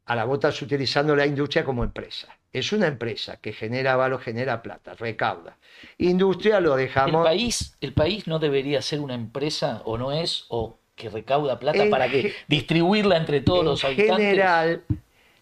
[0.06, 2.28] Ahora vos estás utilizando la industria como empresa.
[2.52, 5.56] Es una empresa que genera valor, genera plata, recauda.
[5.98, 7.24] Industria lo El dejamos.
[7.24, 11.82] país, el país no debería ser una empresa, o no es, o que recauda plata
[11.82, 14.16] En para que distribuirla entre todos los en habitantes.
[14.16, 14.84] general,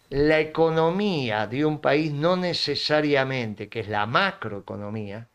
[0.09, 5.29] la economía de un país no necesariamente, que es la macroeconomía,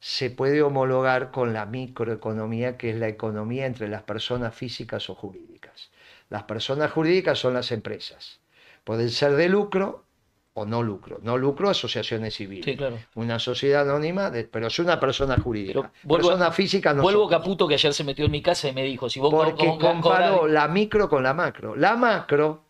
[0.00, 5.14] se puede homologar con la microeconomía, que es la economía entre las personas físicas o
[5.14, 5.90] jurídicas.
[6.28, 8.40] Las personas jurídicas son las empresas.
[8.84, 10.04] Pueden ser de lucro
[10.52, 11.18] o no lucro.
[11.22, 12.66] No lucro, asociaciones civiles.
[12.66, 12.98] Sí, claro.
[13.14, 15.90] Una sociedad anónima, de- pero es una persona jurídica.
[16.02, 17.28] Vuelvo persona física no Vuelvo.
[17.28, 19.78] Caputo que ayer se metió en mi casa y me dijo, si vos Porque co-
[19.78, 21.74] comparó la micro con la macro.
[21.76, 22.63] La macro,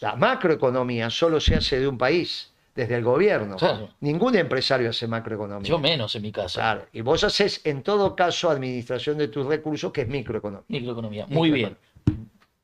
[0.00, 3.56] la macroeconomía solo se hace de un país, desde el gobierno.
[3.56, 3.90] Claro.
[4.00, 5.68] Ningún empresario hace macroeconomía.
[5.68, 6.60] yo menos en mi casa.
[6.60, 6.86] Claro.
[6.92, 10.64] Y vos haces en todo caso administración de tus recursos, que es microeconomía.
[10.68, 11.26] Microeconomía.
[11.28, 11.76] Muy bien.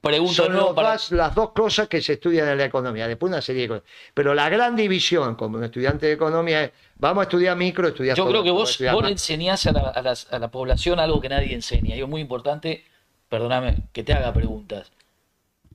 [0.01, 3.09] Pregunto Son los para- dos- las dos cosas que se estudian en la economía.
[3.09, 3.83] Después una serie de cosas.
[4.15, 8.17] Pero la gran división como un estudiante de economía es, vamos a estudiar micro, estudiar
[8.17, 11.21] Yo todo, creo que vos, vos enseñás a la, a las- a la población algo
[11.21, 11.97] que nadie enseña.
[11.97, 12.85] Y es muy importante,
[13.29, 14.91] perdóname, que te haga preguntas.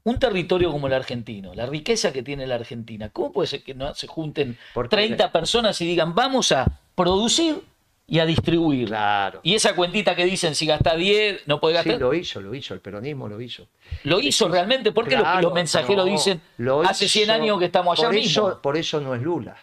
[0.06, 3.74] Un territorio como el argentino, la riqueza que tiene la Argentina, ¿cómo puede ser que
[3.74, 7.62] no se junten Porque- 30 personas y digan, vamos a producir
[8.06, 8.90] y a distribuir?
[8.90, 9.40] Claro.
[9.44, 12.02] Y esa cuentita que dicen, si gasta 10, no puede Sí, gastar.
[12.02, 13.68] lo hizo, lo hizo, el peronismo lo hizo.
[14.04, 14.92] ¿Lo hizo realmente?
[14.92, 17.98] ¿Por qué los- Claro, los mensajeros no, dicen, lo hace 100 hizo- años que estamos
[17.98, 18.48] allá por mismo?
[18.50, 19.56] Eso, por eso no es Lula.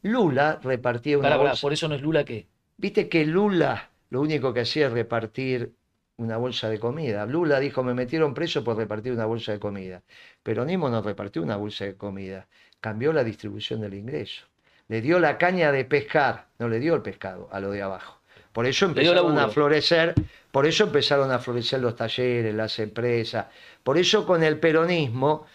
[0.00, 1.60] Lula repartía una bolsa.
[1.60, 2.46] por eso no es Lula que...
[2.78, 5.72] Viste que Lula lo único que hacía es repartir
[6.22, 7.26] una bolsa de comida.
[7.26, 10.02] Lula dijo, me metieron preso por repartir una bolsa de comida.
[10.42, 12.46] Peronismo no repartió una bolsa de comida,
[12.80, 14.44] cambió la distribución del ingreso.
[14.88, 18.20] Le dio la caña de pescar, no le dio el pescado a lo de abajo.
[18.52, 20.14] Por eso empezaron a florecer,
[20.50, 23.46] por eso empezaron a florecer los talleres, las empresas.
[23.82, 25.46] Por eso con el peronismo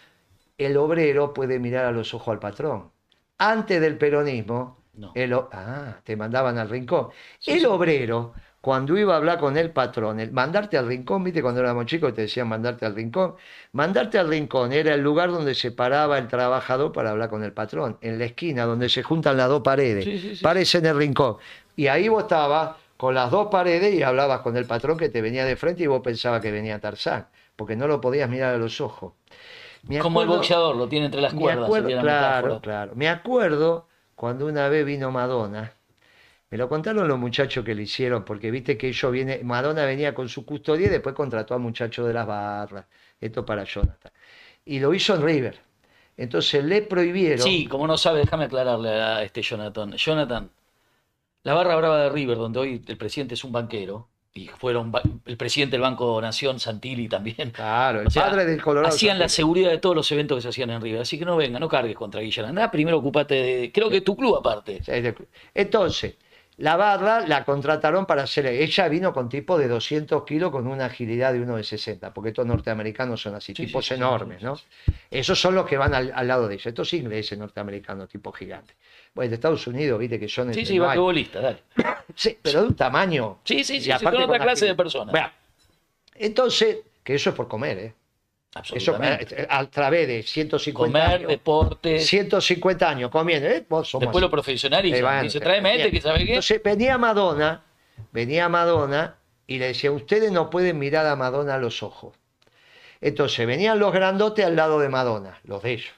[0.58, 2.92] el obrero puede mirar a los ojos al patrón.
[3.38, 5.12] Antes del peronismo, No.
[5.14, 7.10] el ah, te mandaban al rincón.
[7.46, 8.34] el obrero,
[8.68, 12.14] cuando iba a hablar con el patrón, el mandarte al rincón, viste, cuando éramos chicos
[12.14, 13.36] te decían mandarte al rincón.
[13.72, 17.54] Mandarte al rincón era el lugar donde se paraba el trabajador para hablar con el
[17.54, 20.04] patrón, en la esquina donde se juntan las dos paredes.
[20.04, 20.44] Sí, sí, sí.
[20.44, 21.38] Parece en el rincón.
[21.78, 25.22] Y ahí vos estabas con las dos paredes y hablabas con el patrón que te
[25.22, 28.58] venía de frente y vos pensabas que venía Tarzán, porque no lo podías mirar a
[28.58, 29.14] los ojos.
[30.02, 31.64] Como el boxeador, lo tiene entre las me cuerdas.
[31.64, 32.62] acuerdo, sería la claro, metáfora.
[32.62, 32.92] claro.
[32.96, 35.72] Me acuerdo cuando una vez vino Madonna.
[36.50, 40.14] Me lo contaron los muchachos que le hicieron, porque viste que ellos viene, Madonna venía
[40.14, 42.86] con su custodia y después contrató a muchachos de las barras.
[43.20, 44.12] Esto para Jonathan.
[44.64, 45.60] Y lo hizo en River.
[46.16, 47.42] Entonces le prohibieron.
[47.42, 49.92] Sí, como no sabe, déjame aclararle a este Jonathan.
[49.94, 50.50] Jonathan,
[51.44, 54.92] la barra brava de River, donde hoy el presidente es un banquero, y fueron
[55.26, 57.52] el presidente del Banco Nación, Santilli también.
[57.52, 58.94] Claro, el O sea, padre del Colorado.
[58.94, 61.02] Hacían la seguridad de todos los eventos que se hacían en River.
[61.02, 62.50] Así que no venga, no cargues contra Guillermo.
[62.50, 63.72] Andá, primero ocupate de.
[63.72, 64.82] Creo que tu club aparte.
[65.54, 66.16] Entonces,
[66.58, 68.48] la barra la contrataron para hacer.
[68.48, 72.30] Ella vino con tipo de 200 kilos con una agilidad de uno de 60, porque
[72.30, 74.60] estos norteamericanos son así, Sí, tipos sí, enormes, sí, ¿no?
[75.12, 76.70] Esos son los que van al, al lado de ella.
[76.70, 78.76] Estos ingleses norteamericanos, tipo gigantes.
[79.14, 80.54] Bueno, de Estados Unidos, viste que son.
[80.54, 81.64] Sí, sí, no hay- basquetbolista, dale.
[82.16, 83.40] Sí, pero de un tamaño.
[83.44, 85.12] Sí, sí, Y sí, sí, aparte son otra clase de personas.
[85.12, 85.30] Bueno,
[86.16, 87.94] entonces, que eso es por comer, ¿eh?
[88.60, 89.42] Eso Absolutamente.
[89.44, 91.30] eh, a través de 150 Comer, años.
[91.30, 92.00] deporte.
[92.00, 93.66] 150 años comiendo, ¿eh?
[93.68, 95.00] Vos somos Después lo profesionalizan.
[95.00, 96.32] Eh, bueno, Dice, tráeme este, que sabe qué.
[96.34, 97.64] Entonces venía Madonna,
[98.12, 102.16] venía Madonna y le decía, ustedes no pueden mirar a Madonna a los ojos.
[103.02, 105.94] Entonces venían los grandotes al lado de Madonna, los de ellos.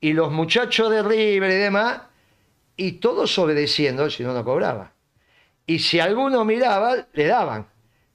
[0.00, 2.02] Y los muchachos de River y demás,
[2.76, 4.92] y todos obedeciendo, si no, no cobraba.
[5.66, 7.68] Y si alguno miraba, le daban.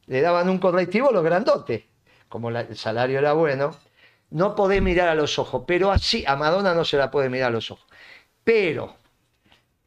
[0.08, 1.84] Le daban un correctivo los grandotes.
[2.30, 3.76] Como la- el salario era bueno,
[4.32, 5.64] no podés mirar a los ojos.
[5.68, 7.86] Pero así, a Madonna no se la puede mirar a los ojos.
[8.44, 8.96] Pero,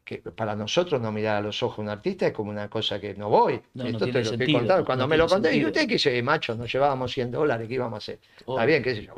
[0.03, 2.99] que para nosotros no mirar a los ojos a un artista es como una cosa
[2.99, 3.61] que no voy.
[3.75, 4.85] No, Esto te lo estoy sentido, contando.
[4.85, 7.75] Cuando no me lo conté, y usted que dice, macho, nos llevábamos 100 dólares, ¿qué
[7.75, 8.19] íbamos a hacer?
[8.37, 9.13] Está bien, qué sé yo.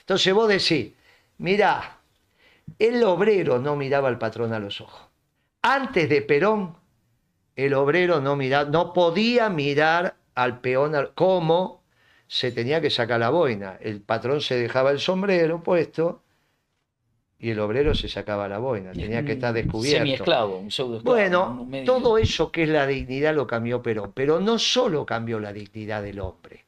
[0.00, 0.92] Entonces vos decís,
[1.38, 1.98] mirá,
[2.78, 5.00] el obrero no miraba al patrón a los ojos.
[5.62, 6.76] Antes de Perón,
[7.56, 11.82] el obrero no miraba, no podía mirar al peón como
[12.28, 13.78] se tenía que sacar la boina.
[13.80, 16.22] El patrón se dejaba el sombrero puesto
[17.38, 18.92] y el obrero se sacaba la boina.
[18.92, 19.98] Tenía que estar descubierto.
[19.98, 21.16] Semi-esclavo, un pseudo esclavo.
[21.16, 25.38] Bueno, medio- todo eso que es la dignidad lo cambió Perón, pero no solo cambió
[25.38, 26.64] la dignidad del hombre,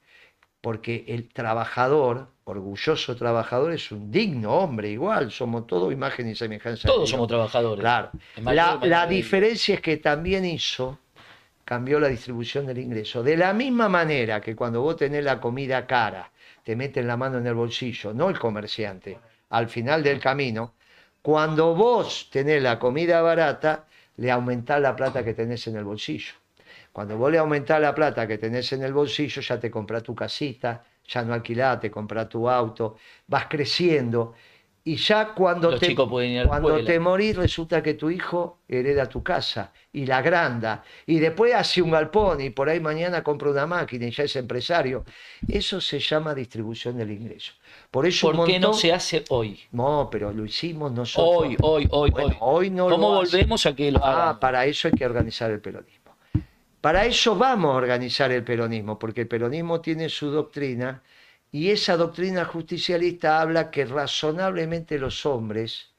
[0.61, 6.87] porque el trabajador, orgulloso trabajador, es un digno hombre igual, somos todos imagen y semejanza.
[6.87, 7.81] Todos somos trabajadores.
[7.81, 8.11] Claro.
[8.43, 10.99] La, la diferencia es que también hizo,
[11.69, 13.23] cambió la distribución del ingreso.
[13.23, 16.33] De la misma manera que cuando vos tenés la comida cara,
[16.65, 19.19] te meten la mano en el bolsillo, no el comerciante,
[19.51, 20.77] al final del camino,
[21.21, 23.85] cuando vos tenés la comida barata,
[24.17, 26.33] le aumentás la plata que tenés en el bolsillo.
[26.91, 30.15] Cuando vos le aumentás la plata que tenés en el bolsillo, ya te comprás tu
[30.15, 32.97] casita, ya no alquilás, te comprás tu auto,
[33.27, 34.35] vas creciendo.
[34.89, 39.71] Y ya cuando, Los te, cuando te morís, resulta que tu hijo hereda tu casa
[39.93, 40.83] y la agranda.
[41.05, 44.35] Y después hace un galpón y por ahí mañana compra una máquina y ya es
[44.37, 45.05] empresario.
[45.47, 47.53] Eso se llama distribución del ingreso.
[47.91, 49.61] Por eso ¿Por qué no se hace hoy?
[49.73, 51.37] No, pero lo hicimos nosotros.
[51.37, 52.69] Hoy, hoy, hoy, Bueno, hoy.
[52.69, 53.37] hoy no ¿Cómo lo hace.
[53.37, 56.17] volvemos a que lo Ah, para eso hay que organizar el peronismo.
[56.81, 61.03] Para eso vamos a organizar el peronismo, porque el peronismo tiene su doctrina
[61.51, 65.91] y esa doctrina justicialista habla que razonablemente los hombres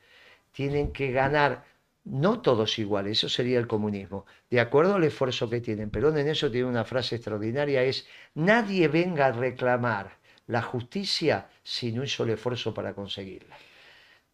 [0.52, 1.64] tienen que ganar,
[2.04, 5.90] no todos iguales, eso sería el comunismo, de acuerdo al esfuerzo que tienen.
[5.90, 11.92] Perón en eso tiene una frase extraordinaria, es, nadie venga a reclamar la justicia si
[11.92, 13.56] no hizo el esfuerzo para conseguirla.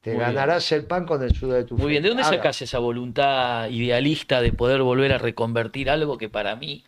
[0.01, 0.35] Te Muy bien.
[0.35, 2.23] ganarás el pan con el sudor de tu Muy bien, ¿de dónde.
[2.23, 6.83] Ahora, sacás esa voluntad idealista de poder volver a reconvertir algo que para mí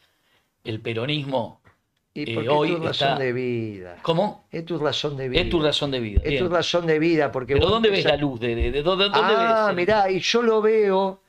[0.63, 1.61] el peronismo
[2.17, 3.95] Y eh, porque hoy es tu razón está- de vida.
[4.01, 4.47] ¿Cómo?
[4.51, 5.41] Es tu razón de vida.
[5.41, 6.21] Es tu razón de vida.
[6.23, 7.31] Es tu razón de vida.
[7.31, 8.39] Porque Pero ¿dónde ves la luz?
[8.39, 9.75] ¿De, de- de dónde, dónde Ah, ves?
[9.75, 11.21] mirá, y yo lo veo.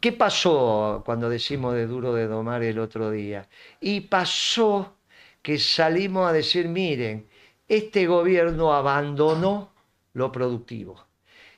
[0.00, 3.48] ¿Qué pasó cuando decimos de duro de domar el otro día?
[3.80, 4.96] Y pasó
[5.42, 7.28] que salimos a decir, miren,
[7.68, 9.70] este gobierno abandonó
[10.14, 11.06] lo productivo.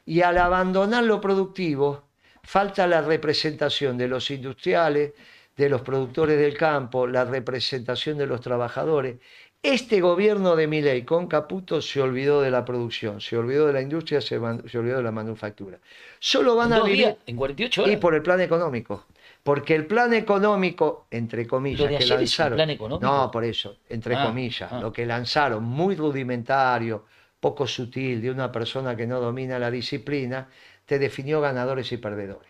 [0.05, 2.03] Y al abandonar lo productivo,
[2.43, 5.13] falta la representación de los industriales,
[5.59, 9.19] de los productores del campo, la representación de los trabajadores.
[9.61, 13.83] Este gobierno de Milei con Caputo se olvidó de la producción, se olvidó de la
[13.83, 15.79] industria, se, olvidó de la manufactura.
[16.21, 17.93] Solo van a vivir días, en 48 horas.
[17.93, 19.07] y por el plan económico.
[19.43, 22.57] Porque el plan económico, entre comillas, que lanzaron.
[22.57, 23.05] plan económico.
[23.07, 24.71] No, por eso, entre Ah, comillas.
[24.73, 24.81] ah.
[24.81, 27.05] Lo que lanzaron, muy rudimentario,
[27.41, 30.49] poco sutil, de una persona que no domina la disciplina,
[30.87, 32.49] te definió ganadores y perdedores.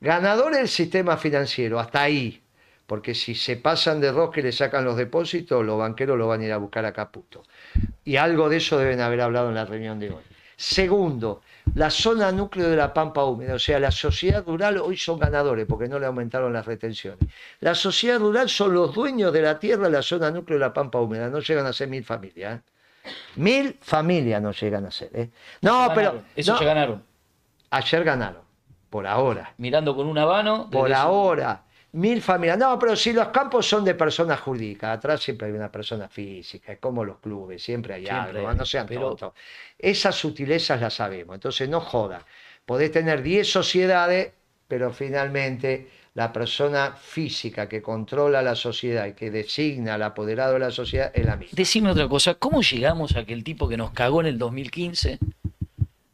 [0.00, 2.42] Ganador el sistema financiero, hasta ahí.
[2.86, 6.40] Porque si se pasan de rosca y le sacan los depósitos, los banqueros lo van
[6.42, 7.42] a ir a buscar a Caputo.
[8.04, 10.22] Y algo de eso deben haber hablado en la reunión de hoy.
[10.56, 11.42] Segundo,
[11.74, 15.66] la zona núcleo de la pampa húmeda, o sea, la sociedad rural hoy son ganadores
[15.66, 17.28] porque no le aumentaron las retenciones.
[17.60, 20.98] La sociedad rural son los dueños de la tierra la zona núcleo de la pampa
[20.98, 22.60] húmeda, no llegan a ser mil familias.
[22.60, 23.10] ¿eh?
[23.36, 25.10] Mil familias no llegan a ser.
[25.12, 25.30] ¿eh?
[25.60, 26.24] No, pero Ganaron.
[26.34, 27.04] Eso no, ya ganaron.
[27.70, 28.42] ayer ganaron,
[28.90, 29.52] por ahora.
[29.58, 30.68] Mirando con un habano.
[30.70, 31.62] Por su- ahora,
[31.92, 32.58] mil familias.
[32.58, 36.72] No, pero si los campos son de personas jurídicas, atrás siempre hay una persona física,
[36.72, 39.32] es como los clubes, siempre hay Siempre algo, hay, no sean pero- tontos.
[39.78, 42.22] Esas sutilezas las sabemos, entonces no jodan.
[42.64, 44.32] Podés tener 10 sociedades,
[44.68, 50.58] pero finalmente la persona física que controla la sociedad y que designa al apoderado de
[50.60, 51.54] la sociedad es la misma.
[51.54, 55.18] Decime otra cosa, ¿cómo llegamos a que el tipo que nos cagó en el 2015,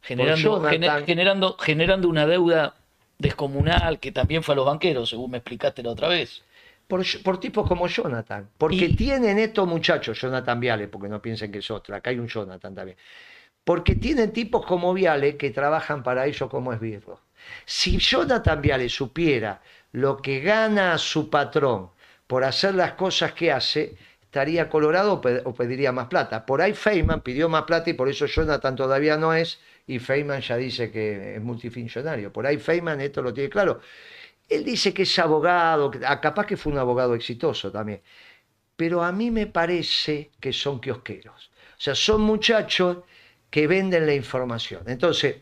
[0.02, 2.74] generando, gener- generando, generando una deuda
[3.18, 6.42] descomunal que también fue a los banqueros, según me explicaste la otra vez?
[6.88, 11.50] Por, por tipos como Jonathan, porque Y- tienen estos muchachos, Jonathan Viale, porque no piensen
[11.50, 12.98] que es otra, acá hay un Jonathan también,
[13.64, 17.20] porque tienen tipos como Viale que trabajan para ellos como esbirros.
[17.64, 19.60] Si Jonathan Viale supiera
[19.92, 21.90] lo que gana su patrón
[22.26, 26.44] por hacer las cosas que hace, estaría colorado o pediría más plata.
[26.46, 30.40] Por ahí Feynman pidió más plata y por eso Jonathan todavía no es, y Feynman
[30.40, 32.32] ya dice que es multifuncionario.
[32.32, 33.80] Por ahí Feynman esto lo tiene claro.
[34.48, 38.02] Él dice que es abogado, ah, capaz que fue un abogado exitoso también,
[38.76, 41.50] pero a mí me parece que son kiosqueros.
[41.54, 42.98] O sea, son muchachos
[43.50, 44.82] que venden la información.
[44.86, 45.36] Entonces,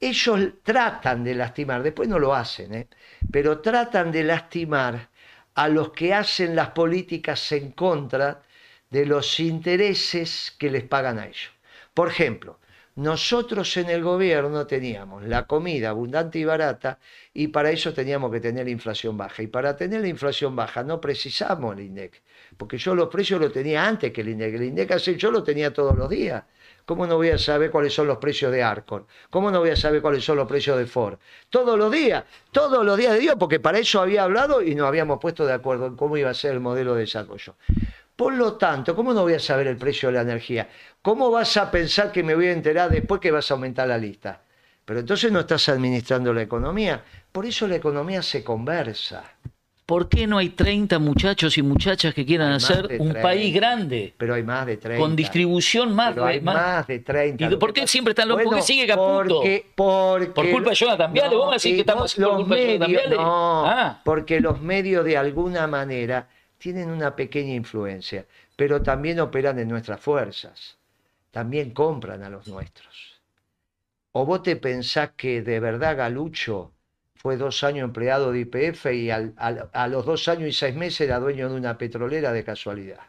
[0.00, 2.88] ellos tratan de lastimar, después no lo hacen, ¿eh?
[3.30, 5.08] pero tratan de lastimar
[5.54, 8.42] a los que hacen las políticas en contra
[8.90, 11.50] de los intereses que les pagan a ellos.
[11.94, 12.58] Por ejemplo,
[12.96, 16.98] nosotros en el gobierno teníamos la comida abundante y barata
[17.34, 19.42] y para eso teníamos que tener la inflación baja.
[19.42, 22.22] Y para tener la inflación baja no precisamos el INDEC,
[22.56, 24.54] porque yo los precios los tenía antes que el INDEC.
[24.54, 26.42] El INDEC yo lo tenía todos los días.
[26.86, 29.06] ¿Cómo no voy a saber cuáles son los precios de Arcon?
[29.28, 31.18] ¿Cómo no voy a saber cuáles son los precios de Ford?
[31.50, 34.86] Todos los días, todos los días de Dios, porque para eso había hablado y nos
[34.86, 37.56] habíamos puesto de acuerdo en cómo iba a ser el modelo de desarrollo.
[38.16, 40.68] Por lo tanto, ¿cómo no voy a saber el precio de la energía?
[41.02, 43.98] ¿Cómo vas a pensar que me voy a enterar después que vas a aumentar la
[43.98, 44.40] lista?
[44.84, 47.02] Pero entonces no estás administrando la economía.
[47.30, 49.22] Por eso la economía se conversa.
[49.84, 53.22] ¿Por qué no hay 30 muchachos y muchachas que quieran Hay hacer un 30.
[53.22, 54.14] país grande?
[54.16, 55.00] Pero hay más de 30.
[55.00, 56.14] Con distribución más...
[56.14, 57.44] Pero hay más- más de 30.
[57.44, 59.36] ¿Y por qué siempre están los- qué sigue Caputo?
[59.36, 61.36] Porque, porque ¿Por culpa de Jonathan Viale?
[61.36, 63.16] ¿Vos me decís que estamos no, por los culpa de Jonathan medios, Viale?
[63.16, 64.00] No, Ah.
[64.04, 66.26] porque los medios de alguna manera
[66.66, 70.76] tienen una pequeña influencia, pero también operan en nuestras fuerzas.
[71.30, 73.22] También compran a los nuestros.
[74.10, 76.72] ¿O vos te pensás que de verdad Galucho
[77.14, 81.02] fue dos años empleado de IPF y al- a los dos años y seis meses
[81.02, 83.02] era dueño de una petrolera de casualidad?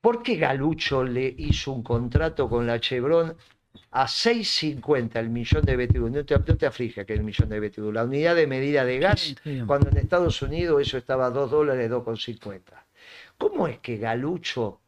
[0.00, 3.36] ¿Por qué Galucho le hizo un contrato con la Chevron
[3.96, 6.10] a 6.50 el millón de BTU?
[6.10, 7.90] No te, no te aflige que el millón de BTU.
[7.92, 9.34] La unidad de medida de gas,
[9.66, 12.60] cuando en Estados Unidos eso estaba a 2 dólares, 2,50.
[13.38, 14.80] ¿Cómo es que Galucho,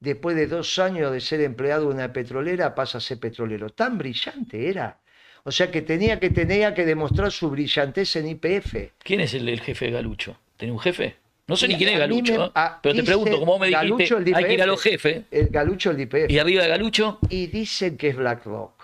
[0.00, 3.68] después de dos años de ser empleado de una petrolera, pasa a ser petrolero?
[3.68, 4.98] Tan brillante era.
[5.42, 8.92] O sea que tenía que, tenía que demostrar su brillantez en IPF.
[8.98, 10.38] ¿Quién es el, el jefe de Galucho?
[10.56, 11.16] ¿Tiene un jefe?
[11.46, 12.50] No sé ni quién es Galucho, me- ¿eh?
[12.54, 14.80] a- pero te pregunto, como vos me dijiste, Galucho, el hay que ir a los
[14.82, 16.30] jefes, El Galucho, el IPF.
[16.30, 18.82] y arriba de Galucho, Y dicen que es BlackRock.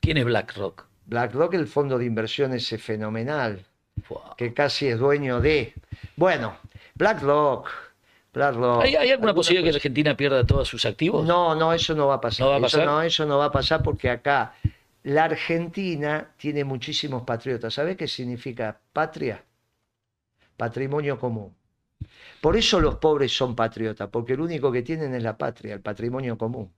[0.00, 0.86] ¿quién es BlackRock?
[1.06, 3.64] BlackRock, el fondo de inversiones es fenomenal,
[4.36, 5.72] que casi es dueño de.
[6.16, 6.56] Bueno,
[6.94, 7.68] BlackRock.
[8.32, 8.82] BlackRock.
[8.82, 11.26] ¿Hay, hay alguna alguna posibilidad que cosa- Argentina pierda todos sus activos?
[11.26, 12.44] No, no, eso no va a pasar.
[12.46, 12.86] ¿No va a Eso pasar?
[12.86, 14.54] no, eso no va a pasar porque acá
[15.04, 17.74] la Argentina tiene muchísimos patriotas.
[17.74, 19.42] ¿Sabes qué significa patria?
[20.56, 21.54] Patrimonio común.
[22.40, 25.80] Por eso los pobres son patriotas, porque el único que tienen es la patria, el
[25.80, 26.72] patrimonio común.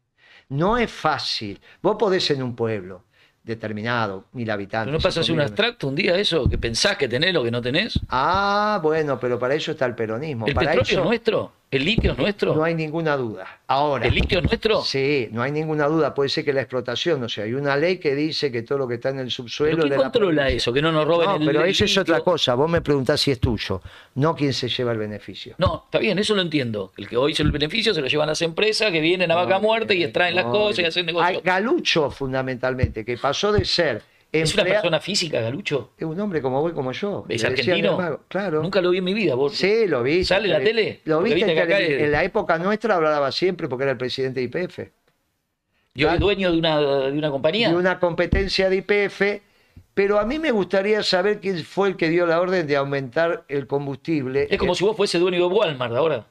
[0.49, 1.61] No es fácil.
[1.81, 3.05] Vos podés en un pueblo
[3.43, 4.87] determinado, mil habitantes.
[4.87, 6.49] ¿Pero no pasa a ser un abstracto un día eso?
[6.49, 7.99] ¿Que pensás que tenés lo que no tenés?
[8.09, 10.47] Ah, bueno, pero para eso está el peronismo.
[10.47, 11.53] ¿El para petróleo eso es nuestro?
[11.73, 12.55] ¿El litio es nuestro?
[12.55, 13.61] no hay ninguna duda.
[13.67, 14.83] Ahora, ¿El litio es nuestro?
[14.83, 16.15] Sí, no hay ninguna duda.
[16.15, 18.87] Puede ser que la explotación, o sea, hay una ley que dice que todo lo
[18.87, 19.77] que está en el subsuelo.
[19.77, 20.71] ¿Pero quién de controla eso?
[20.71, 22.55] Que no nos roben No, el pero eso es otra cosa.
[22.55, 23.81] Vos me preguntás si es tuyo,
[24.17, 25.55] no quién se lleva el beneficio.
[25.57, 26.93] No, está bien, eso lo entiendo.
[26.99, 29.55] El que hoy hizo el beneficio se lo llevan las empresas que vienen a vaca
[29.55, 31.43] No, muerta y extraen las cosas y hacen Hay negocios.
[31.43, 34.03] Galucho, fundamentalmente, que pasó de ser
[34.33, 35.91] ¿Es una persona física, Galucho?
[35.97, 37.25] Es un hombre como vos como yo.
[37.29, 38.21] ¿Es argentino?
[38.29, 38.63] Claro.
[38.63, 39.35] Nunca lo vi en mi vida.
[39.35, 39.55] ¿Vos?
[39.55, 40.25] Sí, lo vi.
[40.25, 41.01] ¿Sale en la tele?
[41.05, 41.71] Lo viste en,
[42.03, 44.91] es- la época nuestra hablaba siempre porque era el presidente de IPF.
[45.95, 47.69] Yo soy dueño de una, de una compañía.
[47.69, 49.43] de una competencia de IPF,
[49.95, 53.45] pero a mí me gustaría saber quién fue el que dio la orden de aumentar
[53.49, 54.47] el combustible.
[54.51, 56.27] Es como si vos fuese dueño de Walmart ahora.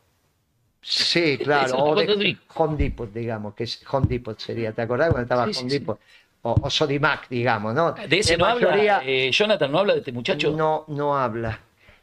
[0.84, 2.38] Sí, claro, o de así.
[2.56, 5.80] Home Depot, digamos, que Home Depot sería, ¿te acordás cuando estaba Sí, Home sí.
[5.80, 5.99] Depot?
[6.44, 7.92] O, o Sodimac, digamos, ¿no?
[7.94, 9.10] De ese En no mayoría- habla.
[9.10, 10.52] eh, Jonathan no habla de este muchacho.
[10.52, 11.60] No, no habla.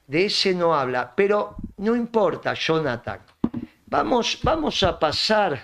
[0.06, 1.12] De ese no habla.
[1.16, 3.20] Pero no importa, Jonathan.
[3.86, 5.60] Vamos, vamos a pasar.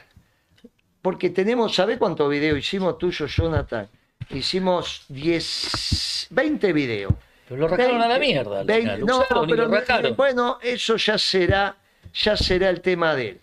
[1.01, 3.87] Porque tenemos, ¿sabe cuántos videos hicimos tuyo, Jonathan?
[4.31, 7.13] Hicimos 10, 20 videos.
[7.47, 8.61] Pero lo rajaron a la 20, mierda.
[8.61, 9.07] al 20, final.
[9.07, 10.17] No, usaron pero lo rajaron.
[10.17, 11.77] bueno, eso ya será,
[12.15, 13.41] ya será el tema de él.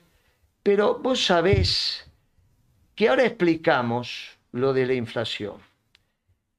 [0.64, 2.04] Pero vos sabés
[2.96, 5.72] que ahora explicamos lo de la inflación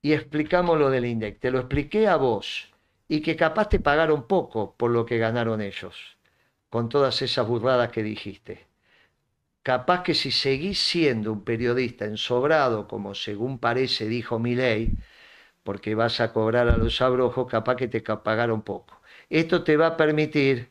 [0.02, 1.38] y explicamos lo del INDEC.
[1.38, 2.72] Te lo expliqué a vos
[3.08, 6.18] y que capaz te pagaron poco por lo que ganaron ellos,
[6.68, 8.66] con todas esas burradas que dijiste.
[9.62, 14.90] Capaz que si seguís siendo un periodista ensobrado, como según parece dijo Milei,
[15.62, 19.00] porque vas a cobrar a los abrojos, capaz que te pagaron poco.
[19.30, 20.70] Esto te va a permitir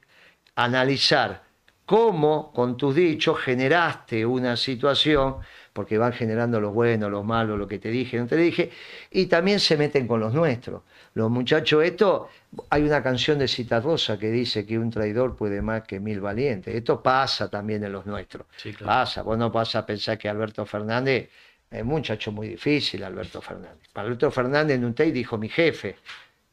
[0.55, 1.43] analizar
[1.91, 5.39] cómo con tus dichos generaste una situación,
[5.73, 8.71] porque van generando los buenos, los malos, lo que te dije, no te dije,
[9.11, 10.83] y también se meten con los nuestros.
[11.15, 12.29] Los muchachos, esto,
[12.69, 16.73] hay una canción de Citarrosa que dice que un traidor puede más que mil valientes.
[16.73, 18.47] Esto pasa también en los nuestros.
[18.55, 18.85] Sí, claro.
[18.85, 21.29] Pasa, vos no vas a pensar que Alberto Fernández
[21.69, 23.89] es un muchacho muy difícil, Alberto Fernández.
[23.91, 25.97] Para Alberto Fernández en un tape dijo mi jefe,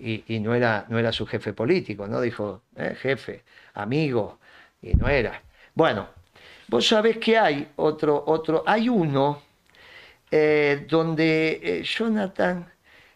[0.01, 2.21] y, y no, era, no era su jefe político, ¿no?
[2.21, 4.41] Dijo eh, jefe, amigo,
[4.83, 5.43] y no era.
[5.75, 6.09] Bueno,
[6.69, 9.43] vos sabés que hay otro, otro, hay uno
[10.31, 12.71] eh, donde eh, Jonathan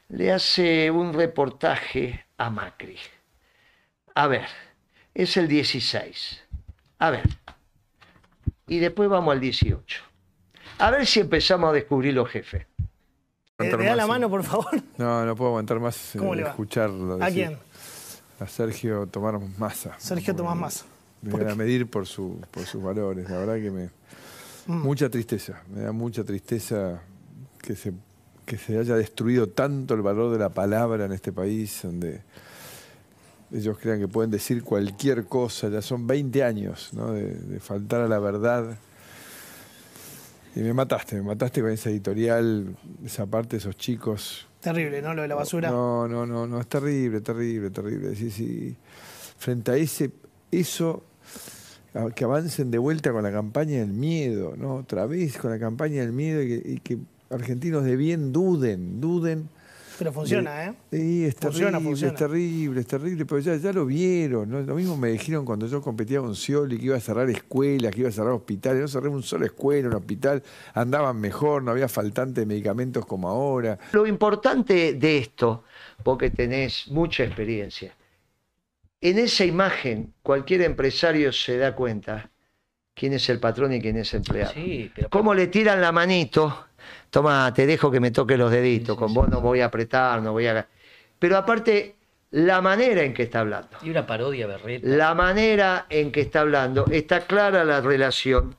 [0.09, 2.99] le hace un reportaje a Macri.
[4.15, 4.47] A ver,
[5.15, 6.43] es el 16.
[6.99, 7.25] A ver.
[8.69, 10.03] Y después vamos al 18.
[10.79, 12.67] A ver si empezamos a descubrir los jefes.
[13.59, 14.71] ¿Me Aguantar me da la mano, por favor?
[14.99, 16.51] No, no puedo aguantar más eh, ¿Cómo le va?
[16.51, 17.15] escucharlo.
[17.15, 17.47] ¿A decir.
[17.47, 17.59] quién?
[18.41, 19.95] A Sergio Tomás Massa.
[19.99, 20.85] Sergio Tomás Massa.
[21.23, 23.29] Me voy a medir por, su, por sus valores.
[23.31, 23.91] La verdad que me.
[24.67, 24.83] Mm.
[24.83, 25.63] Mucha tristeza.
[25.73, 27.03] Me da mucha tristeza
[27.61, 27.93] que se,
[28.45, 32.23] que se haya destruido tanto el valor de la palabra en este país, donde
[33.53, 35.69] ellos crean que pueden decir cualquier cosa.
[35.69, 37.13] Ya son 20 años ¿no?
[37.13, 38.77] de, de faltar a la verdad.
[40.55, 45.13] Y me mataste, me mataste con esa editorial, esa parte de esos chicos Terrible, ¿no?
[45.13, 45.71] Lo de la basura.
[45.71, 48.15] no, no, no, no, es terrible, terrible, terrible.
[48.15, 48.77] Sí, sí.
[49.37, 50.13] Frente a ese,
[50.53, 51.03] eso,
[52.15, 54.77] que avancen de vuelta con la campaña del miedo, ¿no?
[54.77, 56.99] Otra vez con la campaña del miedo y que, y que
[57.31, 59.49] argentinos de bien duden, duden.
[59.99, 60.75] Pero funciona, ¿eh?
[60.91, 62.13] Sí, es Funciona, terrible, funciona.
[62.13, 64.61] es terrible, es terrible, pero ya, ya lo vieron, ¿no?
[64.63, 68.01] Lo mismo me dijeron cuando yo competía con Scioli que iba a cerrar escuelas, que
[68.01, 70.43] iba a cerrar hospitales, no cerré un solo escuela, un hospital,
[70.75, 73.79] andaban mejor, no había faltante de medicamentos como ahora.
[73.93, 75.63] Lo importante de esto,
[76.03, 77.95] porque tenés mucha experiencia,
[79.03, 82.31] en esa imagen cualquier empresario se da cuenta
[82.95, 84.53] quién es el patrón y quién es el empleado.
[84.55, 86.67] Sí, pero ¿Cómo le tiran la manito?
[87.11, 89.67] Toma, te dejo que me toque los deditos, Sí, sí, con vos no voy a
[89.67, 90.67] apretar, no voy a...
[91.19, 91.97] Pero aparte,
[92.31, 93.77] la manera en que está hablando.
[93.83, 94.87] y una parodia berreta.
[94.89, 98.57] la manera en que está hablando, está clara la relación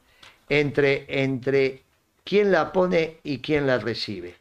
[0.50, 1.82] entre, entre
[2.24, 4.36] quién la pone y quién la recibe.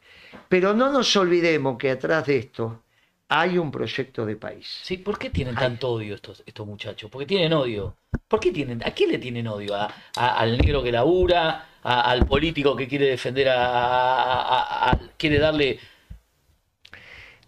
[0.48, 2.81] Pero no nos olvidemos que atrás de esto
[3.34, 4.66] hay un proyecto de país.
[4.82, 7.10] Sí, ¿por qué tienen tanto odio estos, estos muchachos?
[7.10, 7.96] Porque tienen odio.
[8.28, 9.74] ¿Por qué tienen, ¿A quién le tienen odio?
[9.74, 11.66] ¿A, a- al negro que labura?
[11.82, 15.78] ¿A- ¿Al político que quiere defender a, quiere darle...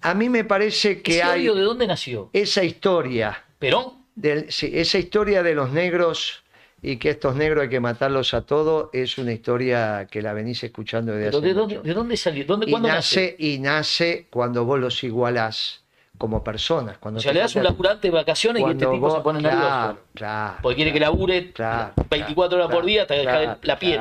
[0.01, 2.31] A mí me parece que ¿Ese hay odio de dónde nació?
[2.33, 4.05] esa historia, ¿Perón?
[4.15, 6.44] del- sí, esa historia de los negros
[6.87, 10.63] y que estos negros hay que matarlos a todos, es una historia que la venís
[10.65, 11.89] escuchando desde ¿Pero hace de, dónde, mucho.
[11.89, 12.45] ¿De dónde salió?
[12.45, 13.37] ¿Dónde, y ¿Cuándo nace, nace?
[13.39, 15.83] y nace cuando vos los igualás
[16.19, 16.99] como personas.
[16.99, 19.39] Cuando O sea, le das un laburante de vacaciones y este tipo se vos- pone
[19.41, 19.99] claro, nervioso.
[20.15, 24.01] Claro, Porque quiere que labure claro, 24 horas por día hasta dejar la piel.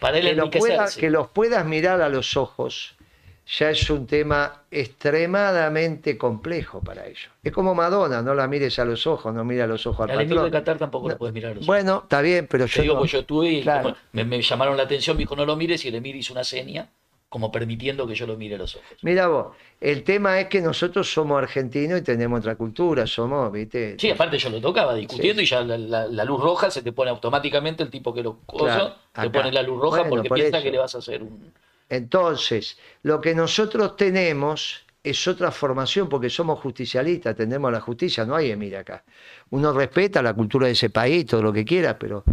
[0.00, 2.96] Para él que, lo pueda- que los puedas mirar a los ojos
[3.58, 7.28] ya es un tema extremadamente complejo para ellos.
[7.42, 10.10] Es como Madonna, no la mires a los ojos, no mira a los ojos al
[10.10, 10.50] Al emir de patrón.
[10.52, 11.66] Qatar tampoco lo No, puedes mirar a los ojos.
[11.66, 13.96] Bueno, está bien, pero Te yo digo, no- pues yo estuve y Claro.
[14.12, 16.44] me, me llamaron la atención, me dijo no lo mires y el Emir hizo una
[16.44, 16.88] seña
[17.28, 18.86] como permitiendo que yo lo mire a los ojos.
[19.02, 23.96] Mira vos, el tema es que nosotros somos argentinos y tenemos otra cultura, somos, viste,
[24.00, 25.46] Sí, aparte yo lo tocaba discutiendo Sí.
[25.46, 28.38] y ya la, la- la luz roja se te pone automáticamente el tipo que lo
[28.46, 30.64] coso, Claro, te pone la luz roja Bueno, porque por piensa eso.
[30.64, 31.52] que le vas a hacer un...
[31.90, 38.34] Entonces, lo que nosotros tenemos es otra formación porque somos justicialistas, tendemos la justicia, no
[38.34, 39.02] hay emir acá.
[39.50, 42.24] Uno respeta la cultura de ese país, todo lo que quiera, pero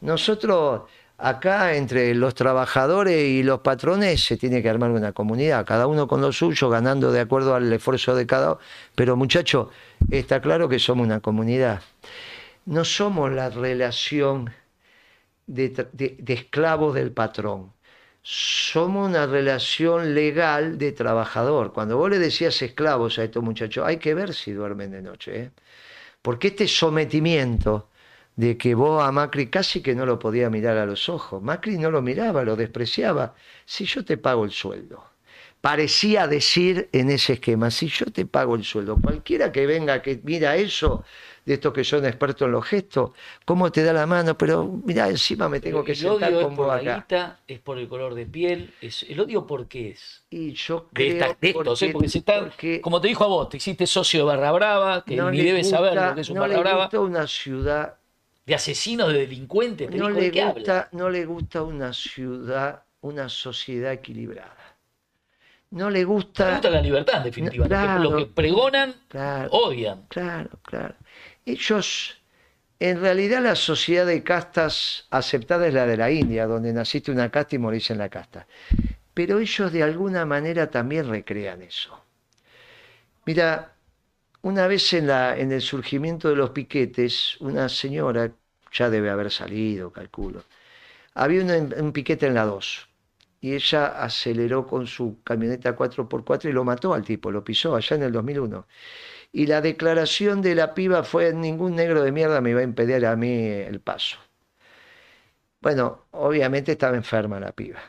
[0.00, 0.82] nosotros
[1.18, 6.08] acá entre los trabajadores y los patrones se tiene que armar una comunidad, cada uno
[6.08, 8.60] con lo suyo, ganando de acuerdo al esfuerzo de cada uno.
[8.94, 9.68] Pero muchachos,
[10.10, 11.82] está claro que somos una comunidad.
[12.66, 14.50] No somos la relación
[15.46, 17.73] de, esclavos del patrón.
[18.26, 21.74] Somos una relación legal de trabajador.
[21.74, 25.38] Cuando vos le decías esclavos a estos muchachos, hay que ver si duermen de noche.
[25.38, 25.50] ¿eh?
[26.22, 27.90] Porque este sometimiento
[28.34, 31.42] de que vos a Macri casi que no lo podía mirar a los ojos.
[31.42, 33.34] Macri no lo miraba, lo despreciaba.
[33.66, 35.04] Si yo te pago el sueldo.
[35.60, 40.20] Parecía decir en ese esquema, si yo te pago el sueldo, cualquiera que venga que
[40.22, 41.04] mira eso,
[41.44, 43.10] de estos que son expertos en los gestos,
[43.44, 44.36] ¿cómo te da la mano?
[44.38, 46.96] Pero mira, encima me tengo que el sentar odio es con por vos la acá.
[47.08, 50.24] guita, es por el color de piel, es, el odio por qué es.
[50.30, 51.90] Y yo De, creo esta- de estos, ¿eh?
[51.92, 55.04] porque- se está, porque como te dijo a vos, te hiciste socio de Barra Brava,
[55.04, 56.84] que no ni le debes saber gusta- lo que es un no Barra le Brava,
[56.84, 57.94] gusta una ciudad,
[58.46, 63.28] de asesinos, de delincuentes, te no le ¿de gusta, no le gusta una ciudad, una
[63.28, 64.56] sociedad equilibrada.
[65.70, 67.64] No le gusta, gusta la libertad, en definitiva.
[67.64, 68.02] Lo que- Claro.
[68.04, 70.02] Lo que pregonan, claro, odian.
[70.08, 70.94] claro, claro.
[71.46, 72.22] Ellos,
[72.80, 77.30] en realidad la sociedad de castas aceptada es la de la India, donde naciste una
[77.30, 78.46] casta y morís en la casta.
[79.14, 82.02] Pero ellos de alguna manera también recrean eso.
[83.26, 83.74] Mira,
[84.42, 88.30] una vez en, en el surgimiento de los piquetes, una señora,
[88.72, 90.44] ya debe haber salido, calculo,
[91.14, 92.88] había un, un piquete en la 2
[93.40, 97.96] y ella aceleró con su camioneta 4x4 y lo mató al tipo, lo pisó allá
[97.96, 98.66] en el 2001.
[99.36, 103.04] Y la declaración de la piba fue, ningún negro de mierda me va a impedir
[103.04, 104.16] a mí el paso.
[105.60, 107.80] Bueno, obviamente estaba enferma la piba.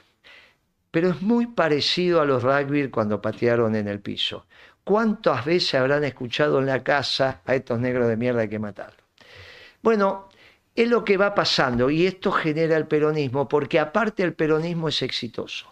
[0.90, 4.48] Pero es muy parecido a los rugby cuando patearon en el piso.
[4.84, 9.06] ¿Cuántas veces habrán escuchado en la casa a estos negros de mierda hay que matarlos?
[9.84, 10.30] Bueno,
[10.74, 15.04] es lo que va pasando y esto genera el peronismo porque aparte el peronismo es
[15.04, 15.72] exitoso.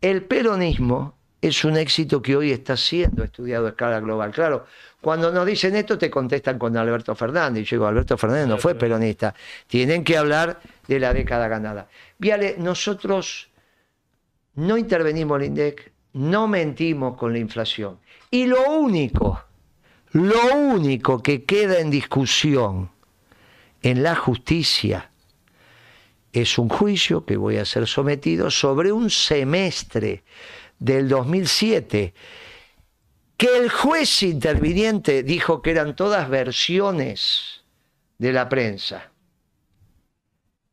[0.00, 4.32] El peronismo es un éxito que hoy está siendo estudiado a escala global.
[4.32, 4.66] Claro,
[5.00, 7.62] cuando nos dicen esto te contestan con Alberto Fernández.
[7.62, 9.34] Y yo digo, Alberto Fernández no fue peronista.
[9.66, 11.88] Tienen que hablar de la década ganada.
[12.18, 13.48] Viale, nosotros
[14.56, 17.98] no intervenimos en el INDEC, no mentimos con la inflación.
[18.30, 19.44] Y lo único,
[20.12, 22.90] lo único que queda en discusión
[23.82, 25.10] en la justicia
[26.32, 30.24] es un juicio que voy a ser sometido sobre un semestre
[30.78, 32.14] del 2007
[33.38, 37.62] que el juez interviniente dijo que eran todas versiones
[38.18, 39.12] de la prensa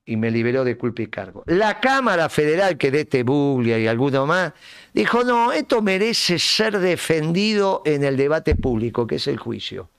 [0.04, 1.44] y me liberó de culpa y cargo.
[1.46, 4.54] La Cámara Federal, que de este Buglia y alguno más,
[4.94, 9.90] dijo, no, esto merece ser defendido en el debate público, que es el juicio.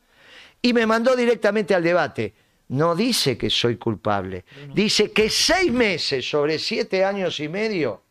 [0.61, 2.35] Y me mandó directamente al debate.
[2.69, 4.45] No dice que soy culpable,
[4.75, 8.03] dice que seis meses sobre siete años y medio,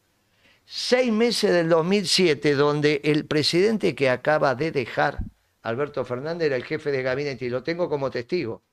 [0.66, 5.20] seis meses del 2007, donde el presidente que acaba de dejar,
[5.61, 8.63] Alberto Fernández, era el jefe de gabinete, y lo tengo como testigo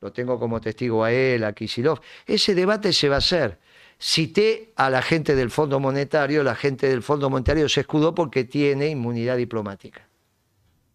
[0.00, 2.00] lo tengo como testigo a él, a Kisilov.
[2.26, 3.58] Ese debate se va a hacer.
[4.00, 8.44] Cité a la gente del Fondo Monetario, la gente del Fondo Monetario se escudó porque
[8.44, 10.06] tiene inmunidad diplomática.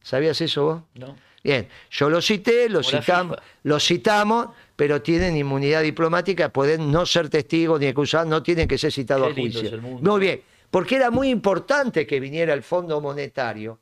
[0.01, 0.81] ¿Sabías eso vos?
[0.95, 1.15] No.
[1.43, 3.49] Bien, yo lo cité, lo citamos, FIFA.
[3.63, 8.77] lo citamos, pero tienen inmunidad diplomática, pueden no ser testigos ni acusados, no tienen que
[8.77, 9.81] ser citados a juicio.
[9.81, 10.41] Muy bien,
[10.71, 13.79] porque era muy importante que viniera el Fondo Monetario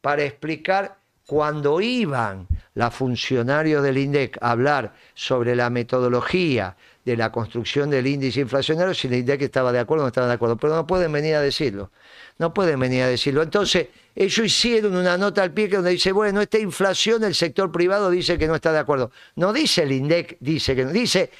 [0.00, 0.96] para explicar
[1.26, 8.06] cuando iban los funcionarios del INDEC a hablar sobre la metodología de la construcción del
[8.06, 10.86] índice inflacionario, si el INDEC estaba de acuerdo o no estaba de acuerdo, pero no
[10.86, 11.90] pueden venir a decirlo.
[12.38, 13.42] No pueden venir a decirlo.
[13.42, 17.72] Entonces, ellos hicieron una nota al pie que donde dice, bueno, esta inflación el sector
[17.72, 19.10] privado dice que no está de acuerdo.
[19.36, 20.92] No dice el INDEC, dice que no.
[20.92, 21.30] Dice,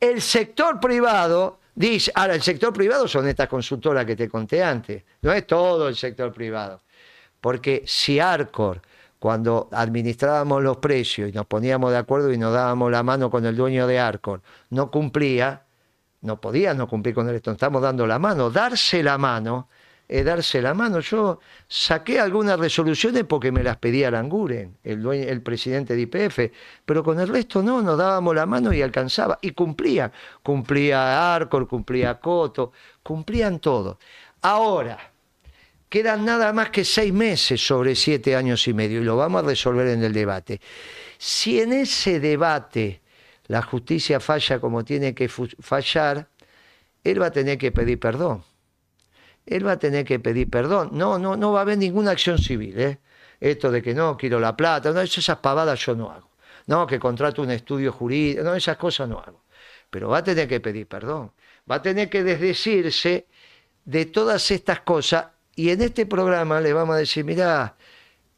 [0.00, 5.02] el sector privado dice, ahora el sector privado son estas consultoras que te conté antes,
[5.20, 6.80] no es todo el sector privado.
[7.40, 8.80] Porque si Arcor,
[9.18, 13.44] cuando administrábamos los precios y nos poníamos de acuerdo y nos dábamos la mano con
[13.44, 14.40] el dueño de Arcor,
[14.70, 15.64] no cumplía,
[16.22, 18.50] no podía no cumplir con él, estamos dando la mano.
[18.50, 19.68] Darse la mano
[20.08, 21.00] es darse la mano.
[21.00, 26.52] Yo saqué algunas resoluciones porque me las pedía Aranguren, el, el presidente de IPF,
[26.84, 29.38] pero con el resto no, nos dábamos la mano y alcanzaba.
[29.42, 30.12] Y cumplía.
[30.42, 33.98] Cumplía Arcor, cumplía Coto, cumplían todo.
[34.42, 35.12] Ahora,
[35.88, 39.46] quedan nada más que seis meses sobre siete años y medio y lo vamos a
[39.46, 40.60] resolver en el debate.
[41.18, 43.00] Si en ese debate
[43.46, 46.28] la justicia falla como tiene que fallar,
[47.04, 48.44] él va a tener que pedir perdón.
[49.46, 50.90] Él va a tener que pedir perdón.
[50.92, 52.78] No, no, no va a haber ninguna acción civil.
[52.78, 52.98] ¿eh?
[53.40, 56.30] Esto de que no, quiero la plata, no, esas pavadas yo no hago.
[56.66, 59.44] No, que contrato un estudio jurídico, no, esas cosas no hago.
[59.88, 61.32] Pero va a tener que pedir perdón.
[61.70, 63.26] Va a tener que desdecirse
[63.84, 67.76] de todas estas cosas y en este programa le vamos a decir, mira,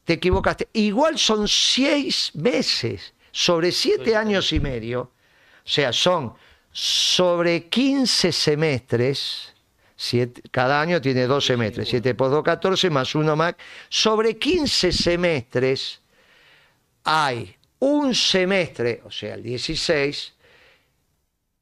[0.04, 0.68] te equivocaste.
[0.72, 5.10] Igual son seis meses sobre siete años y medio, o
[5.64, 6.34] sea, son
[6.70, 9.54] sobre 15 semestres,
[10.00, 13.54] siete- cada año tiene dos semestres, 7 por 2, 14 más uno más,
[13.88, 16.00] sobre 15 semestres
[17.02, 20.34] hay un semestre, o sea, el 16,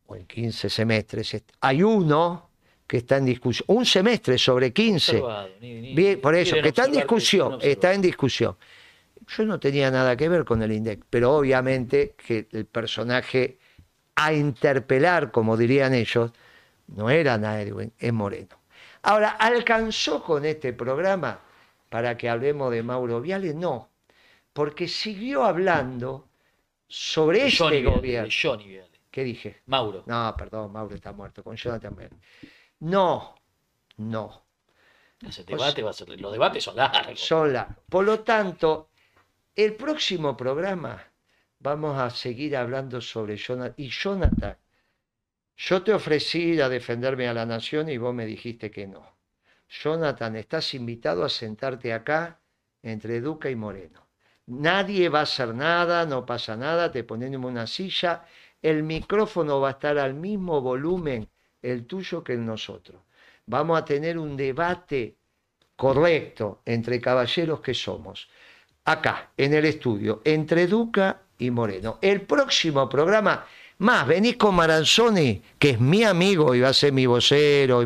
[0.06, 2.50] o en 15 semestres, est- hay uno
[2.86, 5.12] que está en discusión, un semestre sobre 15.
[5.16, 8.56] Observado, ni- ni- Bien, por eso, que está en discusión, está en discusión.
[9.28, 13.58] Yo no tenía nada que ver con el INDEC, pero obviamente que el personaje
[14.14, 16.30] a interpelar, como dirían ellos,
[16.88, 18.56] no era Naedwin, es Moreno.
[19.02, 21.40] Ahora, ¿alcanzó con este programa
[21.88, 23.54] para que hablemos de Mauro Viale?
[23.54, 23.90] No,
[24.52, 26.28] porque siguió hablando
[26.88, 28.28] sobre De este Johnny Viale, gobierno.
[28.28, 28.90] de Johnny Viale.
[29.10, 29.62] ¿Qué dije?
[29.66, 30.02] Mauro.
[30.06, 32.16] No, perdón, Mauro está muerto, con Jonathan Viale.
[32.80, 33.34] No,
[33.98, 34.42] no.
[35.26, 37.18] Ese debate va a ser, los debates son largos.
[37.18, 37.76] son largos.
[37.88, 38.90] Por lo tanto,
[39.54, 41.02] el próximo programa
[41.60, 43.74] vamos a seguir hablando sobre Jonathan.
[43.78, 44.56] Y Jonathan,
[45.56, 49.16] yo te ofrecí a defenderme a la nación y vos me dijiste que no.
[49.68, 52.40] Jonathan, estás invitado a sentarte acá
[52.82, 54.06] entre Duca y Moreno.
[54.46, 58.24] Nadie va a hacer nada, no pasa nada, te ponemos una silla,
[58.62, 61.28] el micrófono va a estar al mismo volumen
[61.62, 63.02] el tuyo que el nosotros.
[63.46, 65.16] Vamos a tener un debate
[65.74, 68.28] correcto entre caballeros que somos.
[68.84, 71.98] Acá, en el estudio, entre Duca y Moreno.
[72.00, 73.46] El próximo programa,
[73.78, 77.84] más, venís con Maranzoni, que es mi amigo y va a ser mi vocero.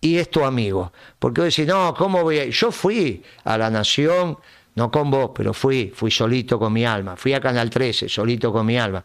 [0.00, 0.92] y es tu amigo.
[1.18, 2.52] Porque vos decís, no, ¿cómo voy a ir?
[2.52, 4.38] Yo fui a La Nación,
[4.74, 7.16] no con vos, pero fui, fui solito con mi alma.
[7.16, 9.04] Fui a Canal 13, solito con mi alma.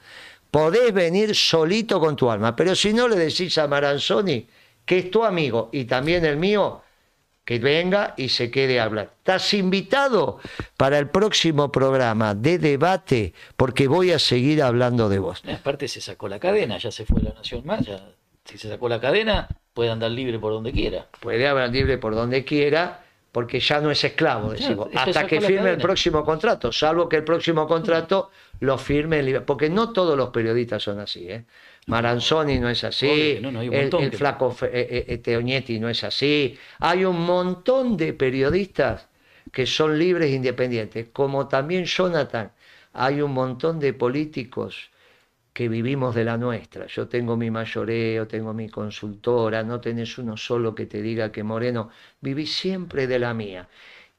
[0.51, 4.47] Podés venir solito con tu alma, pero si no le decís a Maranzoni
[4.85, 6.81] que es tu amigo y también el mío,
[7.45, 9.11] que venga y se quede a hablar.
[9.19, 10.39] Estás invitado
[10.75, 15.43] para el próximo programa de debate porque voy a seguir hablando de vos.
[15.47, 18.03] Aparte se sacó la cadena, ya se fue la Nación Más, ya,
[18.43, 21.07] si se sacó la cadena, puede andar libre por donde quiera.
[21.19, 25.71] Puede hablar libre por donde quiera porque ya no es esclavo, decimos, hasta que firme
[25.71, 28.31] el próximo contrato, salvo que el próximo contrato
[28.61, 31.43] lo firme porque no todos los periodistas son así, ¿eh?
[31.87, 35.17] Maranzoni no es así, no, no, hay un el, montón el que- flaco eh, eh,
[35.19, 39.07] Teoñetti no es así, hay un montón de periodistas
[39.51, 42.51] que son libres e independientes, como también Jonathan,
[42.93, 44.89] hay un montón de políticos
[45.53, 46.85] que vivimos de la nuestra.
[46.87, 51.43] Yo tengo mi mayoreo, tengo mi consultora, no tenés uno solo que te diga que
[51.43, 51.89] Moreno,
[52.21, 53.67] viví siempre de la mía.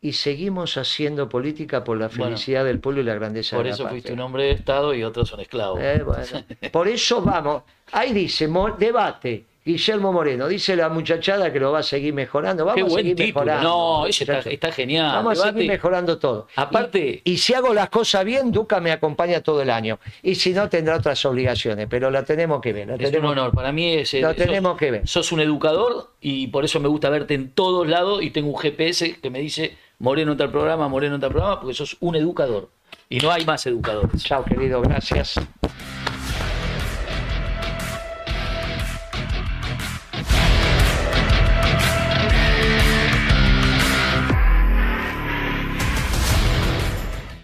[0.01, 3.71] Y seguimos haciendo política por la Bueno, felicidad del pueblo y la grandeza Por de
[3.71, 3.91] la eso patria.
[3.91, 5.81] fuiste un hombre de Estado y otros son esclavos.
[5.83, 6.25] Eh, bueno.
[6.73, 11.83] Por eso vamos, ahí dice, debate, Guillermo Moreno, dice la muchachada que lo va a
[11.83, 13.45] seguir mejorando, vamos Qué a seguir título.
[13.45, 13.69] mejorando.
[13.69, 15.17] No, ese está, genial.
[15.17, 16.47] Vamos a seguir mejorando todo.
[16.55, 19.99] Aparte- y, y si hago las cosas bien, Duca me acompaña todo el año.
[20.23, 22.87] Y si no, tendrá otras obligaciones, pero la tenemos que ver.
[22.87, 23.51] la Es un honor.
[23.53, 24.15] Para mí es.
[24.15, 25.09] eh, Lo sos- tenemos que ver.
[25.09, 28.59] Sos un educador y por eso me gusta verte en todos lados y tengo un
[28.59, 32.15] GPS que me dice Moreno en tal programa, Moreno en tal programa, porque sos un
[32.15, 32.69] educador.
[33.09, 34.23] Y no hay más educadores.
[34.23, 35.35] Chao, querido, gracias.